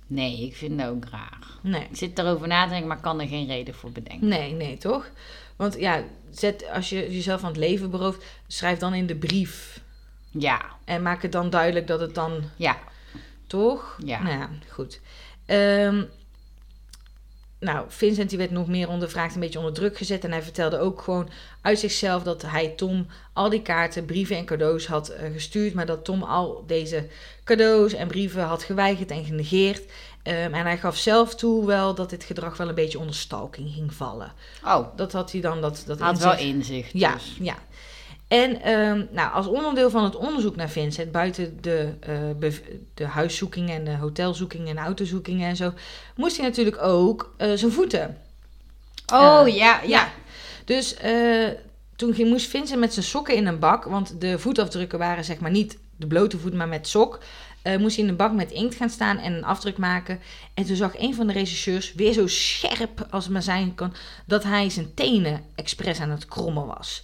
[0.06, 1.38] Nee, ik vind dat ook raar.
[1.60, 1.86] Nee.
[1.90, 4.28] Ik zit erover na te denken, maar kan er geen reden voor bedenken.
[4.28, 5.10] Nee, nee, toch?
[5.56, 6.02] Want ja,
[6.38, 9.82] zet, als je jezelf van het leven berooft, schrijf dan in de brief.
[10.30, 12.78] Ja, En maak het dan duidelijk dat het dan, ja.
[13.46, 13.98] toch?
[14.04, 14.22] Ja.
[14.22, 15.00] Nou ja, goed.
[15.46, 16.02] Ehm,
[17.64, 20.24] nou, Vincent die werd nog meer ondervraagd, een beetje onder druk gezet.
[20.24, 24.44] En hij vertelde ook gewoon uit zichzelf dat hij Tom al die kaarten, brieven en
[24.44, 25.74] cadeaus had eh, gestuurd.
[25.74, 27.08] Maar dat Tom al deze
[27.44, 29.82] cadeaus en brieven had geweigerd en genegeerd.
[30.24, 33.70] Ehm, en hij gaf zelf toe wel dat dit gedrag wel een beetje onder stalking
[33.74, 34.32] ging vallen.
[34.64, 36.90] Oh, Dat had hij dan, dat, dat had wel inzicht.
[36.92, 37.36] Ja, dus.
[37.40, 37.54] ja.
[38.28, 42.52] En ehm, nou, als onderdeel van het onderzoek naar Vincent, buiten de, eh,
[42.94, 45.72] de huiszoekingen en de hotelzoekingen en autozoekingen en zo,
[46.16, 48.18] moest hij natuurlijk ook eh, zijn voeten.
[49.12, 50.08] Oh, Eh, ja, ja.
[50.64, 50.96] Dus
[51.96, 55.38] toen ging, moest Vincent met zijn sokken in een bak, want de voetafdrukken waren zeg
[55.38, 57.18] maar niet de blote voet, maar met sok.
[57.64, 60.20] Eh, moest hij in een bak met inkt gaan staan en een afdruk maken.
[60.54, 63.94] En toen zag een van de regisseurs weer zo scherp als het maar zijn kan,
[64.26, 67.02] dat hij zijn tenen expres aan het krommen was.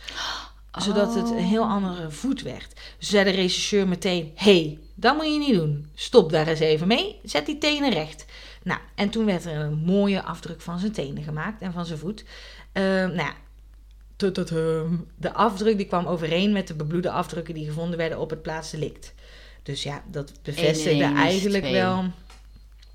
[0.79, 2.81] Zodat het een heel andere voet werd.
[2.99, 5.91] Dus zei de regisseur meteen: hey, dat moet je niet doen.
[5.95, 7.21] Stop daar eens even mee.
[7.25, 8.25] Zet die tenen recht.
[8.63, 11.99] Nou, en toen werd er een mooie afdruk van zijn tenen gemaakt en van zijn
[11.99, 12.25] voet.
[12.73, 13.35] Eh, nou ja,
[14.17, 15.07] tututum.
[15.17, 19.15] de afdruk die kwam overeen met de bebloede afdrukken die gevonden werden op het plaatsdelict.
[19.71, 21.75] Dus ja, dat bevestigde eigenlijk twee.
[21.75, 22.05] wel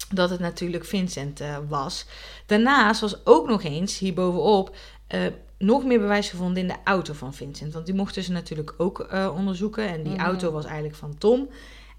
[0.09, 2.05] dat het natuurlijk Vincent eh, was.
[2.45, 4.75] Daarnaast was ook nog eens hierbovenop
[5.07, 5.21] eh
[5.57, 7.73] nog meer bewijs gevonden in de auto van Vincent.
[7.73, 9.88] Want die mochten ze natuurlijk ook eh, onderzoeken.
[9.88, 10.21] En die Mhm.
[10.25, 11.49] auto was eigenlijk van Tom.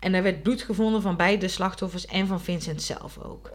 [0.01, 3.51] En daar werd bloed gevonden van beide slachtoffers en van Vincent zelf ook.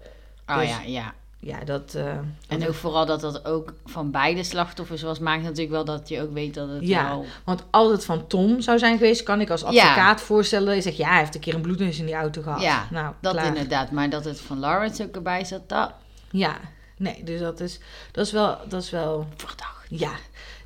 [0.48, 1.14] Oh Dus- ja, ja.
[1.44, 1.94] Ja, dat...
[1.96, 2.06] eh,
[2.48, 6.10] En dat- ook vooral dat dat ook van beide slachtoffers was, maakt natuurlijk wel dat
[6.10, 7.08] je ook weet dat het Ja.
[7.08, 7.26] wel...
[7.44, 10.98] Want als het van Tom zou zijn geweest, kan ik als advocaat voorstellen je zegt,
[10.98, 12.62] ja, hij heeft een keer een bloedneus in die auto gehad.
[12.62, 13.46] Ja, nou, Dat klaar.
[13.46, 15.92] inderdaad, maar dat het van Lawrence ook erbij zat, dat
[16.32, 16.58] Ja,
[16.98, 17.80] nee, dus dat is,
[18.12, 19.86] dat is wel, dat is wel, verdacht.
[19.90, 20.12] ja.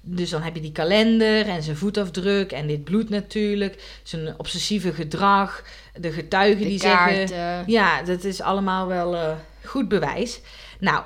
[0.08, 4.94] Dus dan heb je die kalender en zijn voetafdruk en dit bloed natuurlijk, zijn obsessieve
[4.94, 5.64] gedrag,
[6.00, 7.64] de getuigen De die zeggen, kaarten.
[7.72, 9.32] ja, dat is allemaal wel eh,
[9.64, 10.40] goed bewijs.
[10.80, 11.04] Nou,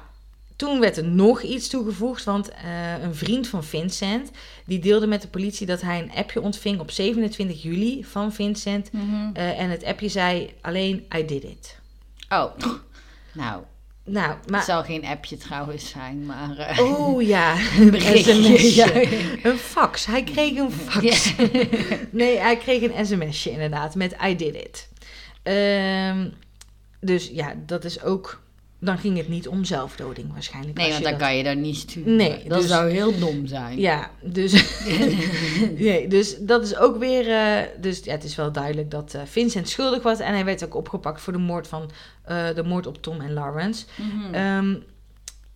[0.55, 4.31] toen werd er nog iets toegevoegd, want eh, een vriend van Vincent,
[4.65, 8.91] die deelde met de politie dat hij een appje ontving op 27 juli van Vincent.
[8.91, 9.29] Mhm.
[9.33, 11.77] Eh, en het appje zei alleen, I did it.
[12.29, 12.55] Oh,
[13.33, 13.63] nou,
[14.03, 14.63] Nou, het maar...
[14.63, 16.57] zal geen appje trouwens zijn, maar...
[16.57, 18.75] eh, Oh ja, een sms'je.
[18.75, 18.93] Ja.
[19.51, 20.05] Een fax.
[20.05, 21.33] Hij kreeg een fax.
[22.11, 24.89] Nee, hij kreeg een sms'je inderdaad met I did it.
[25.43, 26.29] Ehm,
[26.99, 28.41] dus ja, dat is ook...
[28.81, 30.77] Dan ging het niet om zelfdoding waarschijnlijk.
[30.77, 32.15] Nee, want dan dat- kan je daar niet sturen.
[32.15, 33.79] Nee, dat dus- zou heel dom zijn.
[33.79, 34.81] Ja, dus,
[35.77, 37.29] nee, dus dat is ook weer...
[37.29, 40.19] eh, dus ja, het is wel duidelijk dat eh, Vincent schuldig was.
[40.19, 41.89] En hij werd ook opgepakt voor de moord, van,
[42.23, 43.85] eh, de moord op Tom en Lawrence.
[43.95, 44.33] Mhm.
[44.33, 44.75] Ehm,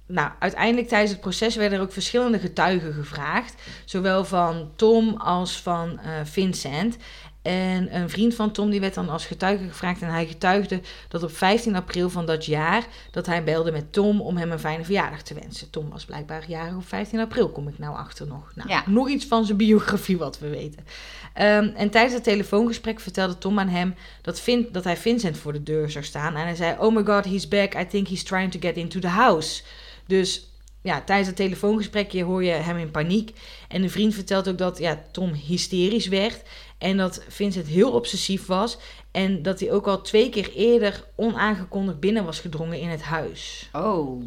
[0.08, 3.56] nou, uiteindelijk tijdens het proces werden er ook verschillende getuigen gevraagd.
[3.86, 6.98] Zowel van Tom als van Vincent.
[7.43, 10.01] En een vriend van Tom die werd dan als getuige gevraagd.
[10.01, 12.86] En hij getuigde dat op 15 april van dat jaar...
[13.12, 15.69] dat hij belde met Tom om hem een fijne verjaardag te wensen.
[15.69, 18.51] Tom was blijkbaar jarig op 15 april, kom ik nou achter nog.
[18.56, 18.84] Nou, Ja.
[18.86, 20.86] nog iets van zijn biografie wat we weten.
[21.34, 25.53] Ehm, en tijdens het telefoongesprek vertelde Tom aan hem dat, Vin, dat hij Vincent voor
[25.53, 26.36] de deur zou staan.
[26.36, 27.75] En hij zei, oh my god, he's back.
[27.75, 29.63] I think he's trying to get into the house.
[30.08, 30.47] Dus
[30.82, 33.32] ja, tijdens het telefoongesprekje hoor je hem in paniek.
[33.67, 36.41] En de vriend vertelt ook dat ja, Tom hysterisch werd.
[36.84, 38.78] En dat Vincent heel obsessief was.
[39.12, 43.69] En dat hij ook al twee keer eerder onaangekondigd binnen was gedrongen in het huis.
[43.74, 44.24] Oh,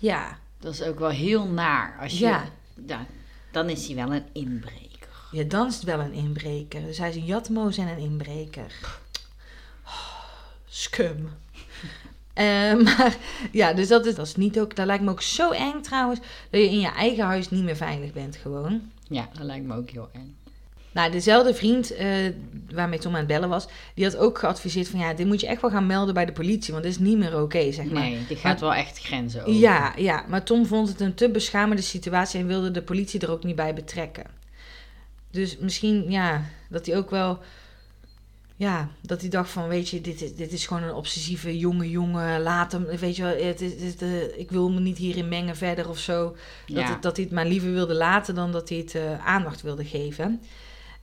[0.00, 1.98] Ja, dat is ook wel heel naar.
[2.00, 2.44] Als je, Ja.
[2.86, 3.06] ja,
[3.52, 5.08] dan is hij wel een inbreker.
[5.30, 6.82] ja, dan is het wel een inbreker.
[6.82, 8.72] Dus hij is een jatmoos en een inbreker.
[9.84, 10.24] Oh,
[10.68, 11.28] Scum.
[12.36, 13.16] Eh, maar
[13.52, 14.76] ja, dus dat is, dat is niet ook.
[14.76, 16.20] Dat lijkt me ook zo eng trouwens.
[16.50, 18.90] Dat je in je eigen huis niet meer veilig bent gewoon.
[19.08, 20.36] Ja, dat lijkt me ook heel eng.
[20.96, 22.08] Nou, dezelfde vriend eh,
[22.70, 25.46] waarmee Tom aan het bellen was, die had ook geadviseerd van ja, dit moet je
[25.46, 28.02] echt wel gaan melden bij de politie, want dit is niet meer oké, zeg maar.
[28.02, 29.52] Nee, die gaat wel echt grenzen over.
[29.52, 33.30] Ja, ja, maar Tom vond het een te beschamende situatie en wilde de politie er
[33.30, 34.24] ook niet bij betrekken.
[35.30, 37.38] Dus misschien, ja, dat hij ook wel,
[38.56, 41.90] ja, dat hij dacht van, weet je, dit is, dit is gewoon een obsessieve jonge
[41.90, 44.98] jongen, laat hem, weet je wel, het is, het is de, ik wil me niet
[44.98, 46.24] hierin mengen verder of zo.
[46.24, 46.92] Dat, Ja.
[46.92, 49.84] het, dat hij het maar liever wilde laten dan dat hij het eh, aandacht wilde
[49.84, 50.40] geven.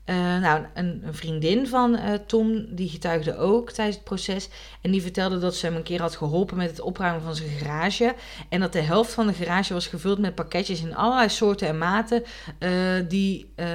[0.06, 4.50] Eh, nou, een, een vriendin van eh, Tom, die getuigde ook tijdens het proces.
[4.82, 7.50] En die vertelde dat ze hem een keer had geholpen met het opruimen van zijn
[7.50, 8.16] garage.
[8.50, 11.78] En dat de helft van de garage was gevuld met pakketjes in allerlei soorten en
[11.78, 12.24] maten.
[12.60, 12.72] eh,
[13.08, 13.68] die, eh,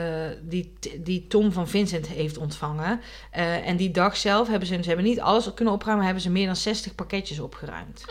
[0.43, 3.01] die, die Tom van Vincent heeft ontvangen.
[3.31, 6.31] Eh, en die dag zelf hebben ze, ze hebben niet alles kunnen opruimen, hebben ze
[6.31, 8.05] meer dan 60 pakketjes opgeruimd.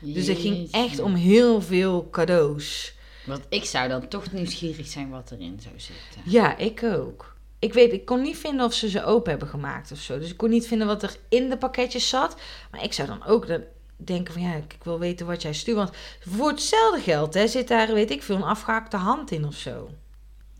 [0.00, 2.94] Dus het ging echt om heel veel cadeaus.
[3.24, 6.20] Want ik zou dan toch nieuwsgierig zijn wat erin zou zitten.
[6.24, 7.31] Ja, ik ook.
[7.62, 10.18] Ik weet, ik kon niet vinden of ze ze open hebben gemaakt of zo.
[10.18, 12.36] Dus ik kon niet vinden wat er in de pakketjes zat.
[12.70, 13.62] Maar ik zou dan ook dan
[13.96, 15.76] denken van ja, ik wil weten wat jij stuurt.
[15.76, 15.90] Want
[16.28, 19.90] voor hetzelfde geld hè, zit daar, weet ik veel, een afgehaakte hand in of zo.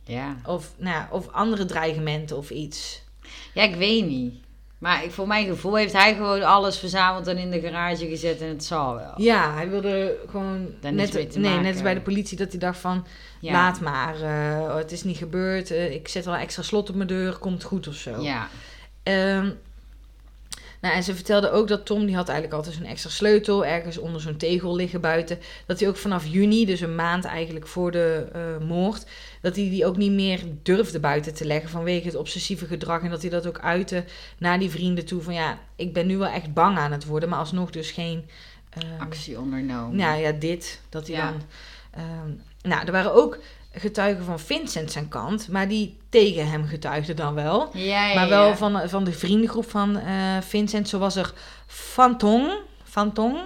[0.04, 0.36] Ja.
[0.46, 3.02] Of, nou, ja, of andere dreigementen of iets.
[3.54, 4.34] Ja, ik weet niet.
[4.82, 8.40] Maar ik- voor mijn gevoel heeft hij gewoon alles verzameld en in de garage gezet
[8.40, 9.12] en het zal wel.
[9.16, 11.72] Ja, hij wilde gewoon Daar net, nee, net maken.
[11.72, 13.06] als bij de politie dat hij dacht van
[13.40, 13.52] Ja.
[13.52, 15.70] laat maar, eh, het is niet gebeurd.
[15.70, 18.20] eh, ik zet wel een extra slot op mijn deur, komt goed of zo.
[18.20, 18.48] Ja.
[19.02, 19.48] Ehm,
[20.80, 23.98] Nou, en ze vertelde ook dat Tom, die had eigenlijk altijd zo'n extra sleutel ergens
[23.98, 25.38] onder zo'n tegel liggen buiten.
[25.66, 29.06] Dat hij ook vanaf juni, dus een maand eigenlijk voor de eh, moord,
[29.42, 33.02] dat hij die ook niet meer durfde buiten te leggen vanwege het obsessieve gedrag.
[33.02, 34.04] En dat hij dat ook uitte
[34.38, 37.28] naar die vrienden toe van ja, ik ben nu wel echt bang aan het worden,
[37.28, 38.28] maar alsnog dus geen...
[38.70, 39.96] ehm, Actie ondernomen.
[39.96, 40.80] nou ja, dit.
[40.88, 41.30] Dat hij Ja.
[41.30, 41.42] dan.
[41.90, 42.30] ehm,
[42.62, 43.38] nou, er waren ook
[43.74, 47.70] getuigen van Vincent zijn kant, maar die tegen hem getuigden dan wel.
[47.76, 48.56] Ja, ja, maar wel ja.
[48.56, 50.88] van, van de vriendengroep van eh, Vincent.
[50.88, 51.32] Zo was er
[51.66, 52.52] Fantong.
[52.84, 53.38] Fantong.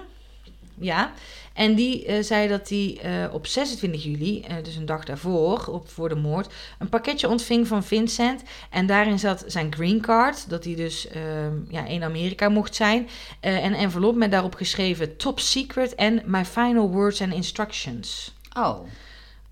[0.78, 1.12] Ja.
[1.57, 5.66] En die eh, zei dat hij eh, op 26 juli, eh, dus een dag daarvoor,
[5.66, 8.42] op, voor de moord, een pakketje ontving van Vincent.
[8.71, 13.09] En daarin zat zijn green card, dat hij dus ehm, ja, in Amerika mocht zijn.
[13.40, 18.35] En een envelop met daarop geschreven top secret en my final words and instructions.
[18.57, 18.79] Oh,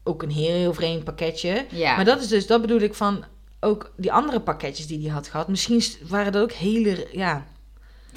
[0.03, 1.67] Ook een heel, heel vreemd pakketje.
[1.71, 1.97] ja.
[1.97, 3.25] Maar dat is dus, dat bedoel ik van
[3.61, 5.49] ook die andere pakketjes die hij had gehad.
[5.49, 7.47] Misschien waren dat ook hele, ja.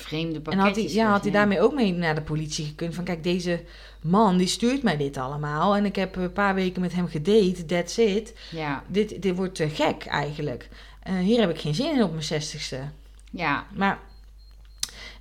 [0.01, 0.65] Vreemde En pakketjes.
[0.65, 1.37] had hij, ja, had hij ja.
[1.37, 2.95] daarmee ook mee naar de politie gekund.
[2.95, 3.63] Van kijk, deze
[4.01, 5.75] man die stuurt mij dit allemaal.
[5.75, 8.33] En ik heb een paar weken met hem gedate, that's it.
[8.51, 10.69] Ja, Dit, dit wordt te gek eigenlijk.
[11.03, 12.79] Eh, hier heb ik geen zin in op mijn zestigste.
[13.31, 13.65] ja.
[13.73, 13.99] Maar,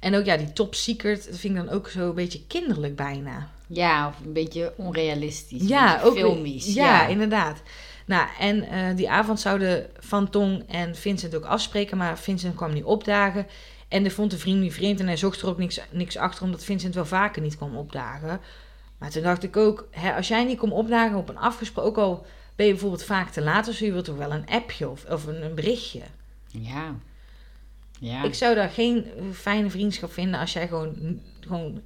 [0.01, 2.97] en ook ja, die top secret, dat vind ik dan ook zo een beetje kinderlijk
[2.97, 3.51] bijna.
[3.67, 5.69] Ja, of een beetje onrealistisch.
[5.69, 6.75] Ja, ook filmisch.
[6.75, 7.63] Ja, inderdaad.
[8.07, 12.73] Nou, en eh, die avond zouden Van Tong en Vincent ook afspreken, maar Vincent kwam
[12.73, 13.47] niet opdagen.
[13.89, 16.45] En dat vond de vriend niet vreemd en hij zocht er ook niks, niks achter,
[16.45, 18.41] omdat Vincent wel vaker niet kwam opdagen.
[18.99, 21.97] Maar toen dacht ik ook, hè, als jij niet komt opdagen op een afgesproken, ook
[21.99, 25.05] al ben je bijvoorbeeld vaak te laat zo, je wilt toch wel een appje of,
[25.05, 26.01] of een, een berichtje.
[26.47, 26.95] Ja.
[28.01, 28.25] Ja.
[28.25, 31.83] Ik zou daar geen fijne vriendschap vinden als jij gewoon, gewoon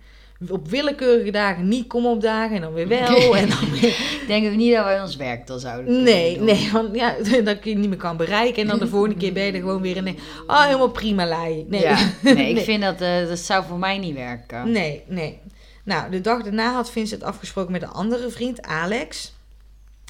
[0.48, 3.36] op willekeurige dagen niet komt opdagen en dan weer wel.
[3.36, 6.44] en dan weer Ik denk ook niet dat wij ons werk dan zouden Nee, doen.
[6.44, 8.62] nee, want ja, dat je niet meer kan bereiken.
[8.62, 10.18] En dan de volgende keer ben je er gewoon weer in.
[10.46, 11.64] Oh, helemaal prima, Lai.
[11.68, 11.98] Nee, Ja.
[12.22, 14.70] Nee, ik vind dat, eh, dat zou voor mij niet werken.
[14.72, 15.38] nee, nee.
[15.84, 19.32] Nou, de dag daarna had Vincent afgesproken met een andere vriend, Alex.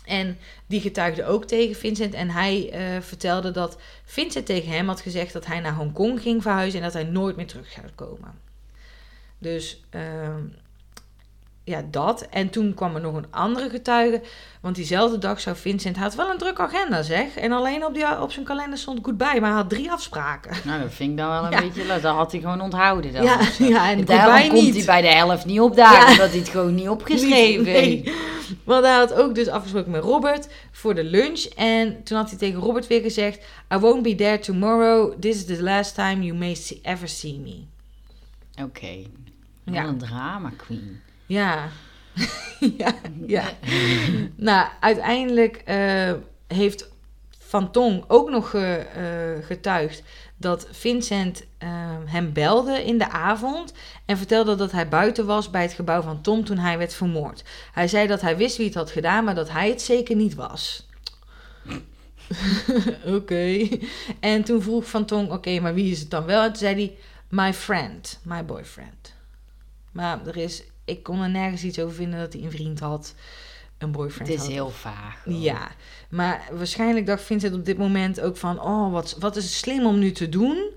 [0.05, 2.15] En die getuigde ook tegen Vincent.
[2.15, 6.43] En hij eh, vertelde dat Vincent tegen hem had gezegd dat hij naar Hongkong ging
[6.43, 8.49] verhuizen en dat hij nooit meer terug zou komen.
[9.41, 10.43] Dus ehm,
[11.65, 12.27] ja, dat.
[12.31, 14.23] En toen kwam er nog een andere getuige.
[14.61, 15.97] Want diezelfde dag zou Vincent...
[15.97, 17.37] Hij had wel een drukke agenda, zeg.
[17.37, 19.41] En alleen op, die, op zijn kalender stond goodbye.
[19.41, 20.57] Maar hij had drie afspraken.
[20.65, 21.61] Nou, dat vind ik dan wel een Ja.
[21.61, 21.87] beetje...
[21.87, 23.23] Dat had hij gewoon onthouden dan.
[23.25, 23.39] Ja,
[23.91, 24.75] en Daarom komt niet.
[24.77, 26.05] hij bij de helft niet opdagen.
[26.07, 26.11] Ja.
[26.11, 28.05] Omdat hij het gewoon niet opgeschreven Nee, heeft.
[28.05, 28.15] nee.
[28.65, 31.41] Want hij had ook dus afgesproken met Robert voor de lunch.
[31.45, 33.45] En toen had hij tegen Robert weer gezegd...
[33.75, 35.13] I won't be there tomorrow.
[35.21, 37.59] This is the last time you may see- ever see me.
[38.65, 39.03] Oké.
[39.73, 39.83] Ja.
[39.83, 41.01] Wat een drama queen.
[41.27, 41.69] Ja.
[42.79, 42.95] ja,
[43.27, 43.45] ja.
[44.37, 46.13] nou, uiteindelijk eh,
[46.47, 46.89] heeft
[47.39, 50.03] Van Tong ook nog ge- eh, getuigd
[50.37, 51.69] dat Vincent eh,
[52.05, 53.73] hem belde in de avond
[54.07, 57.45] en vertelde dat hij buiten was bij het gebouw van Tom toen hij werd vermoord.
[57.73, 60.35] Hij zei dat hij wist wie het had gedaan, maar dat hij het zeker niet
[60.35, 60.89] was.
[63.17, 63.69] Oké.
[64.21, 66.43] En toen vroeg Van Tong, oké, maar wie is het dan wel?
[66.43, 66.97] En toen zei hij,
[67.29, 69.15] my friend, my boyfriend.
[69.93, 73.15] Maar er is, ik kon er nergens iets over vinden dat hij een vriend had,
[73.79, 74.49] een Het boyfriend is had.
[74.49, 75.25] heel vaag.
[75.25, 75.35] hoor.
[75.35, 75.69] Ja,
[76.11, 78.63] maar waarschijnlijk dacht Vincent op dit moment ook van...
[78.63, 80.71] oh, wat, wat is het slim om nu te doen?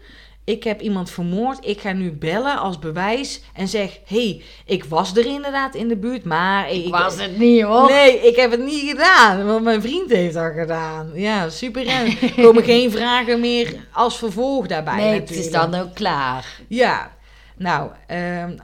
[0.45, 3.41] Ik heb iemand vermoord, ik ga nu bellen als bewijs...
[3.53, 6.71] en zeg, hey, ik was er inderdaad in de buurt, maar...
[6.71, 7.89] Ik was het niet hoor.
[7.89, 11.11] Nee, ik heb het niet gedaan, want mijn vriend heeft dat gedaan.
[11.13, 11.87] Ja, super.
[11.87, 16.59] Er komen geen vragen meer als vervolg daarbij Nee, het is dan ook klaar.
[16.67, 17.11] Ja,
[17.57, 18.57] nou, ehm,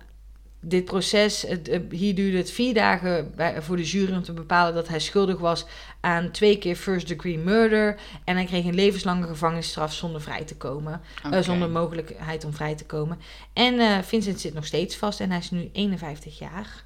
[0.59, 4.33] dit proces, het, eh, hier duurde het vier dagen bij, voor de jury om te
[4.33, 5.65] bepalen dat hij schuldig was
[5.99, 7.99] aan twee keer first degree murder.
[8.23, 11.01] En hij kreeg een levenslange gevangenisstraf zonder vrij te komen.
[11.31, 13.19] eh, zonder mogelijkheid om vrij te komen.
[13.53, 16.83] En eh, Vincent zit nog steeds vast en hij is nu 51 jaar.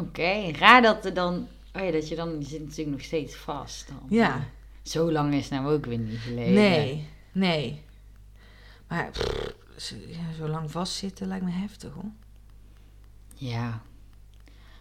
[0.00, 1.48] Oké, raar dat er dan...
[1.76, 2.36] Oh ja, dat je dan...
[2.38, 4.06] Je zit natuurlijk nog steeds vast dan.
[4.08, 4.48] Ja,
[4.82, 6.52] Zo lang is het nou ook weer niet geleden.
[6.52, 7.82] nee, nee.
[8.88, 9.54] Maar pff,
[10.38, 12.10] zo lang vastzitten lijkt me heftig hoor.
[13.50, 13.80] Ja.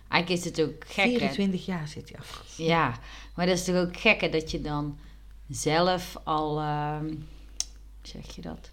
[0.08, 1.18] Eigenlijk is het ook gek, hè?
[1.18, 2.44] 24 jaar zit hij af.
[2.58, 3.00] Ja,
[3.36, 4.98] maar dat is toch ook gek, hè, dat je dan
[5.50, 6.60] zelf al...
[6.60, 7.14] ehm,
[8.02, 8.70] zeg je dat?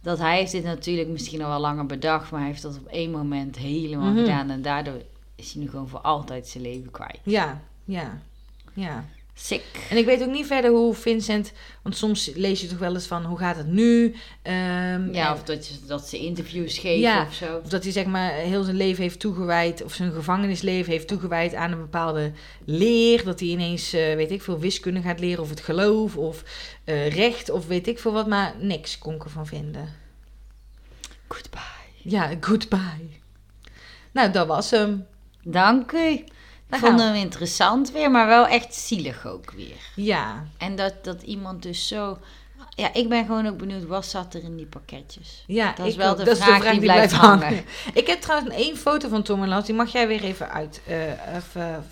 [0.00, 2.30] Dat hij heeft dit natuurlijk misschien al wel langer bedacht...
[2.30, 4.18] maar hij heeft dat op één moment helemaal Mhm.
[4.18, 4.50] gedaan...
[4.50, 5.02] en daardoor
[5.34, 7.18] is hij nu gewoon voor altijd zijn leven kwijt.
[7.22, 8.18] Ja, ja,
[8.72, 9.04] ja.
[9.40, 9.64] Sick.
[9.90, 13.06] En ik weet ook niet verder hoe Vincent, want soms lees je toch wel eens
[13.06, 14.14] van hoe gaat het nu?
[14.42, 17.22] Ehm, Ja, of dat, je- dat ze interviews geven Ja.
[17.26, 17.56] of zo.
[17.56, 21.54] of dat hij zeg maar heel zijn leven heeft toegewijd, of zijn gevangenisleven heeft toegewijd
[21.54, 22.32] aan een bepaalde
[22.64, 23.24] leer.
[23.24, 26.42] Dat hij ineens, eh, weet ik veel, wiskunde gaat leren, of het geloof, of
[26.84, 29.88] eh, recht, of weet ik veel wat, maar niks kon ik ervan vinden.
[31.28, 31.60] Goodbye.
[32.02, 33.08] Ja, goodbye.
[34.12, 35.06] Nou, dat was hem.
[35.42, 36.24] Dank u.
[36.70, 37.16] Ik Dan vond gaan we.
[37.16, 39.76] hem interessant weer, maar wel echt zielig ook weer.
[39.94, 42.18] Ja, En dat, dat iemand dus zo...
[42.70, 45.44] Ja, ik ben gewoon ook benieuwd, wat zat er in die pakketjes?
[45.46, 47.64] ja Dat is wel de dat is vraag die blijft hangen.
[47.94, 49.66] Ik heb trouwens één foto van Tom en Lans.
[49.66, 50.80] Die mag jij weer even uit.
[50.86, 51.86] eh, even,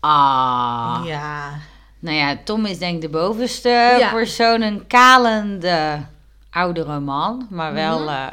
[0.00, 1.02] Ah.
[1.04, 1.58] Ja.
[1.98, 3.68] Nou ja, Tom is denk ik de bovenste
[3.98, 4.10] Ja.
[4.12, 4.60] persoon.
[4.62, 6.02] Een kalende
[6.50, 8.10] oudere man, maar wel...
[8.10, 8.26] Eh,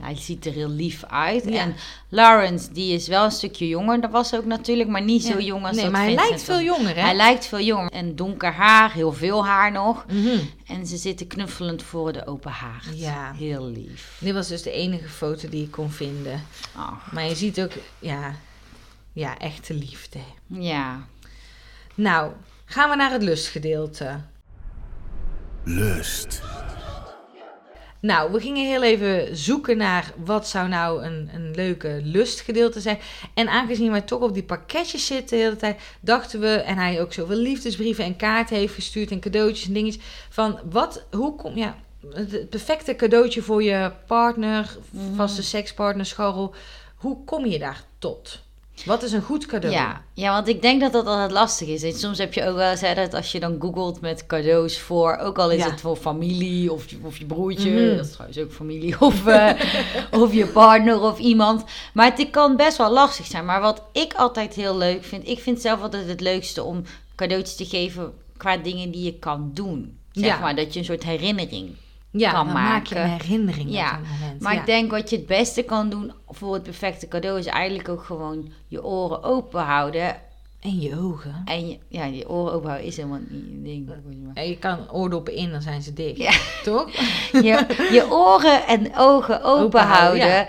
[0.00, 1.44] hij ziet er heel lief uit.
[1.44, 1.60] Ja.
[1.60, 1.74] En
[2.08, 4.00] Lawrence, die is wel een stukje jonger.
[4.00, 5.44] Dat was ook natuurlijk, maar niet zo Ja.
[5.44, 7.00] jong als Nee, dat maar hij Vincent lijkt veel jonger, hè?
[7.00, 7.90] Hij lijkt veel jonger.
[7.90, 10.04] En donker haar, heel veel haar nog.
[10.06, 10.38] Mhm.
[10.66, 12.84] En ze zitten knuffelend voor de open haard.
[12.94, 13.32] Ja.
[13.32, 14.16] Heel lief.
[14.20, 16.42] Dit was dus de enige foto die ik kon vinden.
[16.76, 18.34] Ach, Maar je ziet ook, ja,
[19.12, 20.18] ja, echte liefde.
[20.46, 21.06] ja.
[21.94, 22.32] Nou,
[22.64, 24.20] gaan we naar het lustgedeelte.
[25.64, 26.42] Lust.
[28.06, 32.98] Nou, we gingen heel even zoeken naar wat zou nou een, een leuke lustgedeelte zijn.
[33.34, 37.00] En aangezien wij toch op die pakketjes zitten de hele tijd, dachten we, en hij
[37.00, 41.56] ook zoveel liefdesbrieven en kaarten heeft gestuurd en cadeautjes en dingetjes, van wat, hoe kom,
[41.56, 41.76] ja,
[42.10, 44.76] het perfecte cadeautje voor je partner,
[45.14, 46.54] vaste sekspartner, scharrel,
[46.96, 48.45] hoe kom je daar tot?
[48.84, 49.74] Wat is een goed cadeau?
[49.74, 51.82] Ja, ja, want ik denk dat dat altijd lastig is.
[51.82, 54.78] En soms heb je ook wel eens hè, dat als je dan googelt met cadeaus
[54.78, 55.70] voor, ook al is Ja.
[55.70, 57.96] het voor familie of je, of je broertje, Mhm.
[57.96, 59.50] dat is trouwens ook familie, of, eh,
[60.10, 61.64] of je partner of iemand.
[61.94, 63.44] Maar het kan best wel lastig zijn.
[63.44, 66.82] Maar wat ik altijd heel leuk vind, ik vind zelf altijd het leukste om
[67.16, 69.98] cadeautjes te geven qua dingen die je kan doen.
[70.12, 70.38] Zeg Ja.
[70.38, 71.70] maar, dat je een soort herinnering
[72.10, 73.12] ja kan dan maak je maken.
[73.12, 74.40] een herinnering Ja, op dat moment.
[74.40, 74.60] Maar ja.
[74.60, 78.04] ik denk wat je het beste kan doen voor het perfecte cadeau is eigenlijk ook
[78.04, 80.16] gewoon je oren open houden.
[80.60, 81.42] En je ogen.
[81.44, 83.90] En je, ja, je oren open houden is helemaal niet een ding.
[84.34, 86.16] Ja, je kan oordoppen in, dan zijn ze dicht.
[86.16, 86.32] Ja.
[86.62, 86.90] Toch?
[87.32, 90.26] Je, je oren en ogen open, Open houden, houden.
[90.26, 90.46] ja.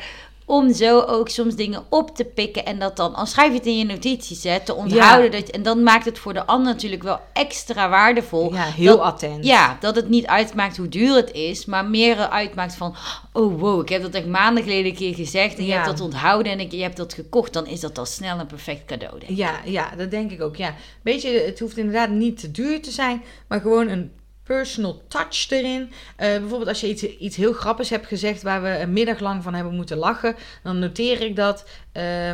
[0.49, 3.65] Om zo ook soms dingen op te pikken en dat dan, al schrijf je het
[3.65, 5.31] in je notities, hè, te onthouden.
[5.31, 8.53] Dat, en dan maakt het voor de ander natuurlijk wel extra waardevol.
[8.53, 9.45] Ja, heel Dat- attent.
[9.45, 12.95] Ja, dat het niet uitmaakt hoe duur het is, maar meer uitmaakt van,
[13.33, 15.75] oh wow, ik heb dat echt maanden geleden een keer gezegd en je Ja.
[15.75, 18.47] hebt dat onthouden en ik, je hebt dat gekocht, dan is dat al snel een
[18.47, 19.19] perfect cadeau.
[19.19, 19.37] denk ik.
[19.37, 20.55] Ja, ja, dat denk ik ook.
[20.55, 20.75] Ja.
[21.03, 24.11] Weet je, het hoeft inderdaad niet te duur te zijn, maar gewoon een
[24.47, 25.91] personal touch erin.
[26.15, 29.43] Eh, bijvoorbeeld als je iets, iets heel grappigs hebt gezegd waar we een middag lang
[29.43, 31.65] van hebben moeten lachen, dan noteer ik dat.
[31.91, 32.31] eh,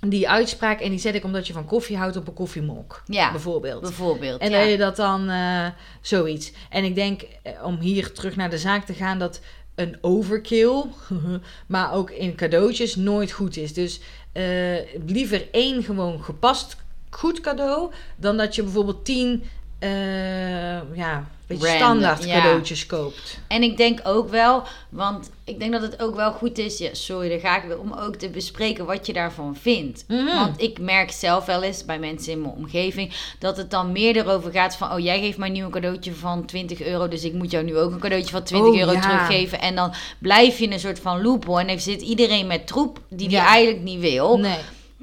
[0.00, 3.02] die uitspraak en die zet ik omdat je van koffie houdt op een koffiemok.
[3.06, 3.80] Ja, bijvoorbeeld.
[3.80, 4.40] Bijvoorbeeld.
[4.40, 4.58] En ja.
[4.58, 5.66] dat je dat dan eh,
[6.00, 6.52] zoiets.
[6.70, 7.22] En ik denk,
[7.62, 9.40] om hier terug naar de zaak te gaan, dat
[9.74, 10.84] een overkill,
[11.66, 13.74] maar ook in cadeautjes, nooit goed is.
[13.74, 14.00] Dus
[15.06, 16.76] liever één gewoon gepast
[17.10, 19.44] goed cadeau, dan dat je bijvoorbeeld tien,
[19.78, 22.36] eh, ja, beetje standaard ja.
[22.36, 23.38] cadeautjes koopt.
[23.48, 26.94] En ik denk ook wel, want ik denk dat het ook wel goed is, ja,
[26.94, 30.04] sorry, daar ga ik weer, om ook te bespreken wat je daarvan vindt.
[30.08, 30.24] Mhm.
[30.24, 34.16] Want ik merk zelf wel eens bij mensen in mijn omgeving dat het dan meer
[34.16, 37.32] erover gaat van, oh jij geeft mij nu een cadeautje van 20 euro, dus ik
[37.32, 39.00] moet jou nu ook een cadeautje van 20 Oh, euro ja.
[39.00, 39.60] teruggeven.
[39.60, 43.00] En dan blijf je in een soort van loophole en dan zit iedereen met troep
[43.08, 44.38] die die eigenlijk niet wil.
[44.38, 44.58] Nee.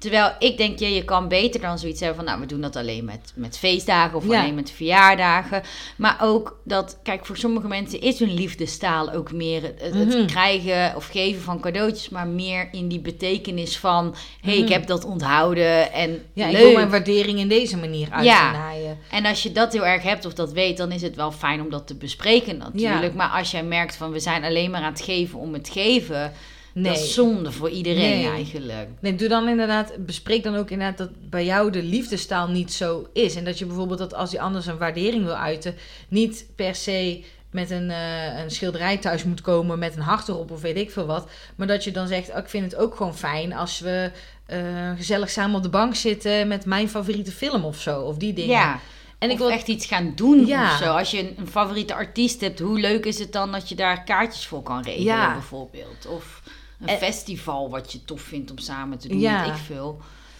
[0.10, 2.76] Terwijl ik denk, ja, je kan beter dan zoiets hebben van, nou, we doen dat
[2.76, 4.40] alleen met, met feestdagen of Ja.
[4.42, 5.62] alleen met verjaardagen.
[5.98, 10.26] Maar ook dat, kijk, voor sommige mensen is hun liefdestaal ook meer het, Mhm.
[10.26, 14.06] krijgen of geven van cadeautjes, maar meer in die betekenis van,
[14.42, 14.64] hé, hey, Mhm.
[14.64, 16.62] ik heb dat onthouden en Ja, ik leuk.
[16.62, 18.52] wil mijn waardering in deze manier uit Ja.
[18.52, 18.98] te naaien.
[19.12, 21.62] En als je dat heel erg hebt of dat weet, dan is het wel fijn
[21.62, 23.14] om dat te bespreken natuurlijk.
[23.14, 26.34] Maar als jij merkt van, we zijn alleen maar aan het geven om het geven,
[26.76, 26.94] Nee.
[26.94, 28.30] dat is zonde voor iedereen Nee.
[28.30, 28.88] eigenlijk.
[29.00, 33.08] Nee, doe dan inderdaad, bespreek dan ook inderdaad dat bij jou de liefdestaal niet zo
[33.14, 33.36] is.
[33.36, 35.76] En dat je bijvoorbeeld dat als die anders een waardering wil uiten,
[36.08, 40.52] niet per se met een, eh, een schilderij thuis moet komen met een hart erop
[40.52, 41.30] of weet ik veel wat.
[41.56, 44.12] Maar dat je dan zegt, oh, ik vind het ook gewoon fijn als we
[44.46, 44.60] eh,
[44.98, 48.02] gezellig samen op de bank zitten met mijn favoriete film of zo.
[48.02, 48.50] Of die dingen.
[48.56, 48.80] Ja.
[49.20, 50.72] En ik wil echt iets gaan doen Ja.
[50.72, 50.94] of zo.
[50.98, 54.04] Als je een, een favoriete artiest hebt, hoe leuk is het dan dat je daar
[54.04, 55.34] kaartjes voor kan regelen Ja.
[55.34, 56.08] bijvoorbeeld?
[56.08, 56.42] Of
[56.80, 59.44] een En- festival wat je tof vindt om samen te doen, Ja.
[59.46, 60.00] ik veel.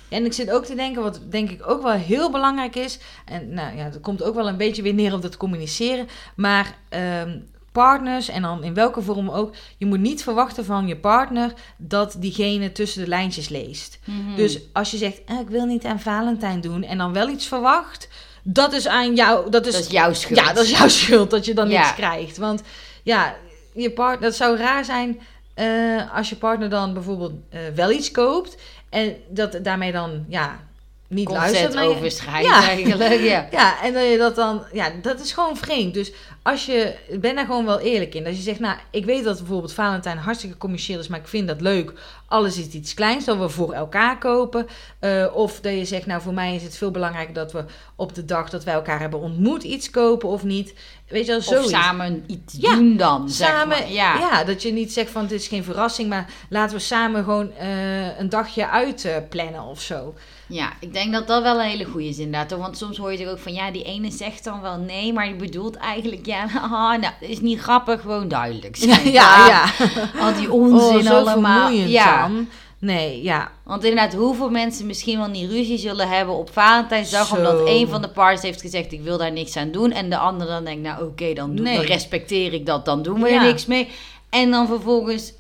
[0.10, 3.00] En ik zit ook te denken, wat denk ik ook wel heel belangrijk is.
[3.26, 6.08] En nou ja, dat komt ook wel een beetje weer neer op dat communiceren.
[6.36, 7.40] Maar ehm,
[7.72, 12.16] partners, en dan in welke vorm ook, je moet niet verwachten van je partner dat
[12.20, 14.00] diegene tussen de lijntjes leest.
[14.06, 14.36] Mhm.
[14.36, 17.48] Dus als je zegt, eh, ik wil niet aan Valentijn doen, en dan wel iets
[17.48, 18.08] verwacht,
[18.44, 19.50] dat is aan jou.
[19.50, 20.40] Dat is, dat is jouw schuld.
[20.40, 21.80] ja, dat is jouw schuld dat je dan Ja.
[21.82, 22.38] niks krijgt.
[22.38, 22.62] Want
[23.04, 23.36] ja,
[23.74, 25.20] je partner, dat zou raar zijn
[25.56, 28.58] eh, als je partner dan bijvoorbeeld eh, wel iets koopt
[28.90, 30.60] en dat daarmee dan ja
[31.08, 32.62] niet luistert overschrijdt Ja.
[32.68, 33.20] eigenlijk.
[33.22, 33.48] Ja.
[33.52, 35.94] Ja, en dat je dat dan, ja, dat is gewoon vreemd.
[35.94, 36.12] Dus
[36.44, 38.26] als je, ben daar gewoon wel eerlijk in.
[38.28, 41.48] Als je zegt, nou, ik weet dat bijvoorbeeld Valentijn hartstikke commercieel is, maar ik vind
[41.48, 41.94] dat leuk.
[42.28, 44.68] Alles is iets kleins dat we voor elkaar kopen.
[45.00, 47.64] Eh, of dat je zegt, nou, voor mij is het veel belangrijker dat we
[47.96, 50.74] op de dag dat wij elkaar hebben ontmoet iets kopen of niet.
[51.08, 51.70] Weet je wel, Of zoiets.
[51.70, 53.92] samen iets Ja, doen dan, zeg Samen, maar.
[53.92, 54.18] Ja.
[54.20, 54.44] ja.
[54.44, 58.20] dat je niet zegt van het is geen verrassing, maar laten we samen gewoon eh,
[58.20, 60.14] een dagje uit eh, plannen of zo.
[60.48, 62.52] Ja, ik denk dat dat wel een hele goede is inderdaad.
[62.52, 62.60] hoor.
[62.60, 65.26] Want soms hoor je er ook van, ja, die ene zegt dan wel nee, maar
[65.26, 69.12] die bedoelt eigenlijk, ja, haha, nou, is niet grappig, gewoon duidelijk Ja, zijn.
[69.12, 69.66] ja, ja.
[70.26, 71.70] Al die onzin Oh, zo allemaal.
[71.70, 72.48] Ja, dan.
[72.80, 73.52] Nee, ja.
[73.64, 77.36] want inderdaad, hoeveel mensen misschien wel niet ruzie zullen hebben op Valentijnsdag, Zo.
[77.36, 79.92] omdat een van de partners heeft gezegd, ik wil daar niks aan doen.
[79.92, 81.76] En de andere dan denkt, nou oké, dan, doe- Nee.
[81.76, 83.36] dan respecteer ik dat, dan doen we Ja.
[83.36, 83.88] er niks mee.
[84.30, 85.34] En dan vervolgens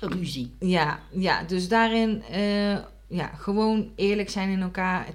[0.00, 0.50] ruzie.
[0.60, 2.40] Ja, ja, dus daarin eh,
[3.12, 5.08] ja, gewoon eerlijk zijn in elkaar,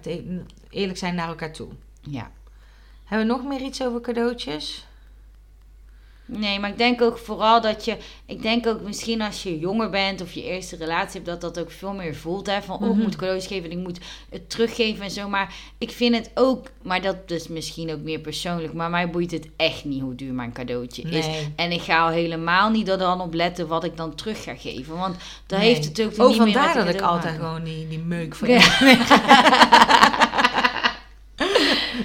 [0.70, 1.68] eerlijk zijn naar elkaar toe.
[2.02, 2.32] Ja.
[3.04, 4.87] Hebben we nog meer iets over cadeautjes?
[6.30, 7.98] Nee, maar ik denk ook vooral dat je...
[8.26, 11.26] Ik denk ook misschien als je jonger bent of je eerste relatie hebt...
[11.26, 12.48] dat dat ook veel meer voelt.
[12.48, 12.62] Hè?
[12.62, 13.02] Van, oh, ik Mhm.
[13.02, 14.00] moet cadeautjes geven en ik moet
[14.30, 15.30] het teruggeven en zo.
[15.30, 16.68] Maar ik vind het ook...
[16.82, 18.74] Maar dat is misschien ook meer persoonlijk.
[18.74, 21.26] Maar mij boeit het echt niet hoe duur mijn cadeautje is.
[21.56, 24.56] En ik ga al helemaal niet er dan op letten wat ik dan terug ga
[24.56, 24.98] geven.
[24.98, 25.16] Want
[25.48, 25.60] Nee.
[25.60, 27.48] heeft het ook Oh, niet meer met vandaar de dat ik altijd maken.
[27.48, 28.60] gewoon die, die meuk van Ja.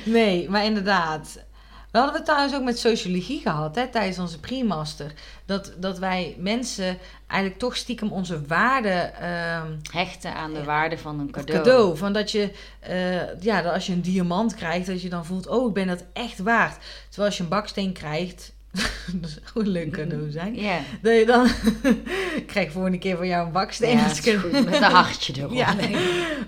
[0.04, 1.44] Nee, maar inderdaad.
[1.92, 5.12] We hadden het trouwens ook met sociologie gehad hè, tijdens onze pre-master.
[5.46, 11.20] Dat, dat wij mensen eigenlijk toch stiekem onze waarde ehm, Hechten aan de waarde van
[11.20, 11.96] een cadeau.
[11.96, 15.46] Van dat je, eh, ja, dat als je een diamant krijgt, dat je dan voelt,
[15.46, 16.78] oh, ik ben dat echt waard.
[17.08, 18.52] Terwijl als je een baksteen krijgt,
[19.20, 20.54] dat is ook een leuk cadeau zijn.
[20.54, 21.46] Ja, Dat je dan,
[22.40, 23.96] ik krijg volgende keer van jou een baksteen.
[23.96, 24.08] ja
[24.38, 24.52] goed.
[24.52, 25.52] Met een hartje erop.
[25.52, 25.74] Ja,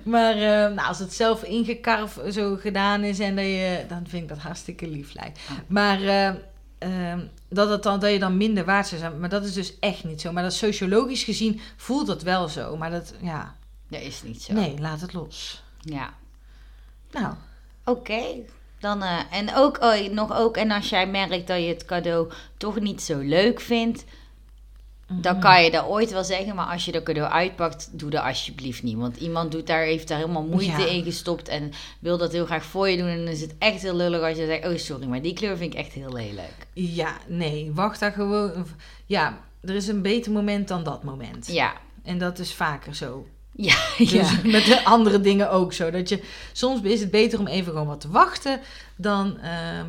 [0.02, 4.22] maar eh, nou, als het zelf ingekarf zo gedaan is en dat je, dan vind
[4.22, 5.40] ik dat hartstikke lief lijkt.
[5.48, 5.54] Ja.
[5.66, 6.26] Maar eh,
[6.78, 9.78] ehm, dat, het dan, dat je dan minder waard zou zijn, maar dat is dus
[9.78, 10.32] echt niet zo.
[10.32, 12.76] Maar dat sociologisch gezien voelt dat wel zo.
[12.76, 13.54] Maar dat, ja,
[13.88, 14.52] Dat is niet zo.
[14.52, 15.62] nee, laat het los.
[15.80, 16.14] Ja.
[17.10, 17.34] Nou,
[17.84, 18.22] Oké.
[18.84, 22.30] Dan, eh, en ook, oh, nog ook, en als jij merkt dat je het cadeau
[22.56, 24.04] toch niet zo leuk vindt,
[25.08, 26.54] dan kan je dat ooit wel zeggen.
[26.54, 28.96] Maar als je dat cadeau uitpakt, doe dat alsjeblieft niet.
[28.96, 30.86] Want iemand doet daar, heeft daar helemaal moeite Ja.
[30.86, 33.08] in gestopt en wil dat heel graag voor je doen.
[33.08, 35.56] En dan is het echt heel lullig als je zegt, oh sorry, maar die kleur
[35.56, 36.66] vind ik echt heel lelijk.
[36.72, 38.66] Ja, nee, wacht daar gewoon.
[39.06, 41.46] Ja, er is een beter moment dan dat moment.
[41.46, 41.72] Ja.
[42.02, 43.26] En dat is vaker zo.
[43.56, 44.30] Ja, Dus ja.
[44.44, 45.90] met de andere dingen ook zo.
[45.90, 48.60] Dat je, soms is het beter om even gewoon wat te wachten
[48.96, 49.86] dan, ehm,